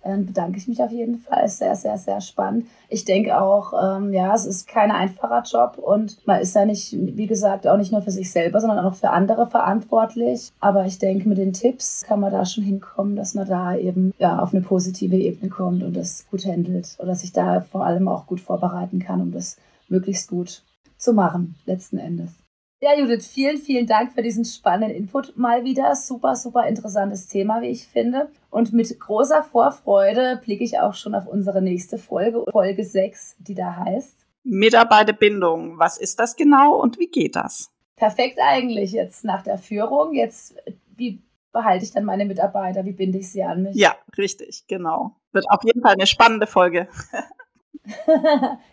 Dann 0.03 0.25
bedanke 0.25 0.57
ich 0.57 0.67
mich 0.67 0.81
auf 0.81 0.91
jeden 0.91 1.19
Fall. 1.19 1.45
Ist 1.45 1.59
sehr, 1.59 1.75
sehr, 1.75 1.97
sehr 1.97 2.21
spannend. 2.21 2.67
Ich 2.89 3.05
denke 3.05 3.39
auch, 3.39 3.73
ähm, 3.81 4.13
ja, 4.13 4.33
es 4.33 4.45
ist 4.45 4.67
kein 4.67 4.91
einfacher 4.91 5.43
Job 5.43 5.77
und 5.77 6.17
man 6.27 6.41
ist 6.41 6.55
ja 6.55 6.65
nicht, 6.65 6.93
wie 6.93 7.27
gesagt, 7.27 7.67
auch 7.67 7.77
nicht 7.77 7.91
nur 7.91 8.01
für 8.01 8.11
sich 8.11 8.31
selber, 8.31 8.59
sondern 8.59 8.85
auch 8.85 8.95
für 8.95 9.11
andere 9.11 9.47
verantwortlich. 9.47 10.51
Aber 10.59 10.85
ich 10.85 10.99
denke, 10.99 11.29
mit 11.29 11.37
den 11.37 11.53
Tipps 11.53 12.03
kann 12.05 12.19
man 12.19 12.31
da 12.31 12.45
schon 12.45 12.63
hinkommen, 12.63 13.15
dass 13.15 13.33
man 13.33 13.47
da 13.47 13.75
eben 13.75 14.13
ja 14.17 14.39
auf 14.39 14.53
eine 14.53 14.61
positive 14.61 15.15
Ebene 15.15 15.49
kommt 15.49 15.83
und 15.83 15.95
das 15.95 16.25
gut 16.29 16.45
handelt 16.45 16.97
oder 16.99 17.15
sich 17.15 17.31
da 17.31 17.61
vor 17.61 17.85
allem 17.85 18.07
auch 18.07 18.27
gut 18.27 18.41
vorbereiten 18.41 18.99
kann, 18.99 19.21
um 19.21 19.31
das 19.31 19.57
möglichst 19.87 20.29
gut 20.29 20.63
zu 20.97 21.13
machen, 21.13 21.55
letzten 21.65 21.97
Endes. 21.97 22.42
Ja, 22.83 22.99
Judith, 22.99 23.29
vielen, 23.29 23.59
vielen 23.59 23.87
Dank 23.87 24.11
für 24.11 24.21
diesen 24.21 24.43
spannenden 24.43 24.97
Input 24.97 25.37
mal 25.37 25.63
wieder. 25.63 25.95
Super, 25.95 26.35
super 26.35 26.67
interessantes 26.67 27.27
Thema, 27.29 27.61
wie 27.61 27.69
ich 27.69 27.87
finde. 27.87 28.29
Und 28.49 28.73
mit 28.73 28.99
großer 28.99 29.41
Vorfreude 29.41 30.41
blicke 30.43 30.65
ich 30.65 30.77
auch 30.79 30.93
schon 30.93 31.15
auf 31.15 31.25
unsere 31.25 31.61
nächste 31.61 31.97
Folge, 31.97 32.43
Folge 32.51 32.83
6, 32.83 33.37
die 33.39 33.55
da 33.55 33.77
heißt 33.77 34.25
Mitarbeiterbindung. 34.43 35.79
Was 35.79 35.97
ist 35.97 36.19
das 36.19 36.35
genau 36.35 36.75
und 36.75 36.99
wie 36.99 37.07
geht 37.07 37.37
das? 37.37 37.71
Perfekt 37.95 38.37
eigentlich 38.41 38.91
jetzt 38.91 39.23
nach 39.23 39.43
der 39.43 39.57
Führung. 39.57 40.13
Jetzt, 40.13 40.53
wie 40.97 41.23
behalte 41.53 41.85
ich 41.85 41.93
dann 41.93 42.03
meine 42.03 42.25
Mitarbeiter? 42.25 42.83
Wie 42.83 42.91
binde 42.91 43.19
ich 43.19 43.31
sie 43.31 43.43
an 43.43 43.63
mich? 43.63 43.77
Ja, 43.77 43.95
richtig, 44.17 44.65
genau. 44.67 45.15
Wird 45.31 45.45
auf 45.49 45.63
jeden 45.63 45.81
Fall 45.81 45.93
eine 45.93 46.05
spannende 46.05 46.47
Folge. 46.47 46.89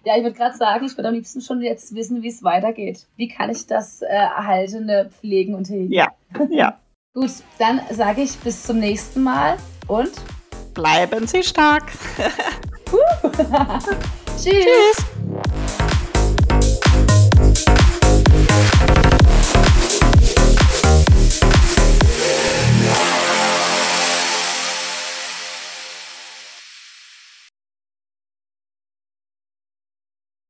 ja, 0.04 0.16
ich 0.16 0.22
würde 0.22 0.36
gerade 0.36 0.56
sagen, 0.56 0.86
ich 0.86 0.96
würde 0.96 1.08
am 1.08 1.14
liebsten 1.14 1.40
schon 1.40 1.60
jetzt 1.62 1.94
wissen, 1.94 2.22
wie 2.22 2.28
es 2.28 2.42
weitergeht. 2.42 3.06
Wie 3.16 3.28
kann 3.28 3.50
ich 3.50 3.66
das 3.66 4.02
äh, 4.02 4.06
Erhaltene 4.06 5.10
pflegen 5.20 5.54
und 5.54 5.68
hegen? 5.68 5.92
Ja, 5.92 6.08
ja. 6.48 6.78
Gut, 7.14 7.30
dann 7.58 7.80
sage 7.90 8.22
ich 8.22 8.38
bis 8.38 8.62
zum 8.62 8.78
nächsten 8.78 9.22
Mal 9.24 9.56
und 9.88 10.12
bleiben 10.74 11.26
Sie 11.26 11.42
stark. 11.42 11.90
Tschüss. 14.36 14.44
Tschüss. 14.44 15.06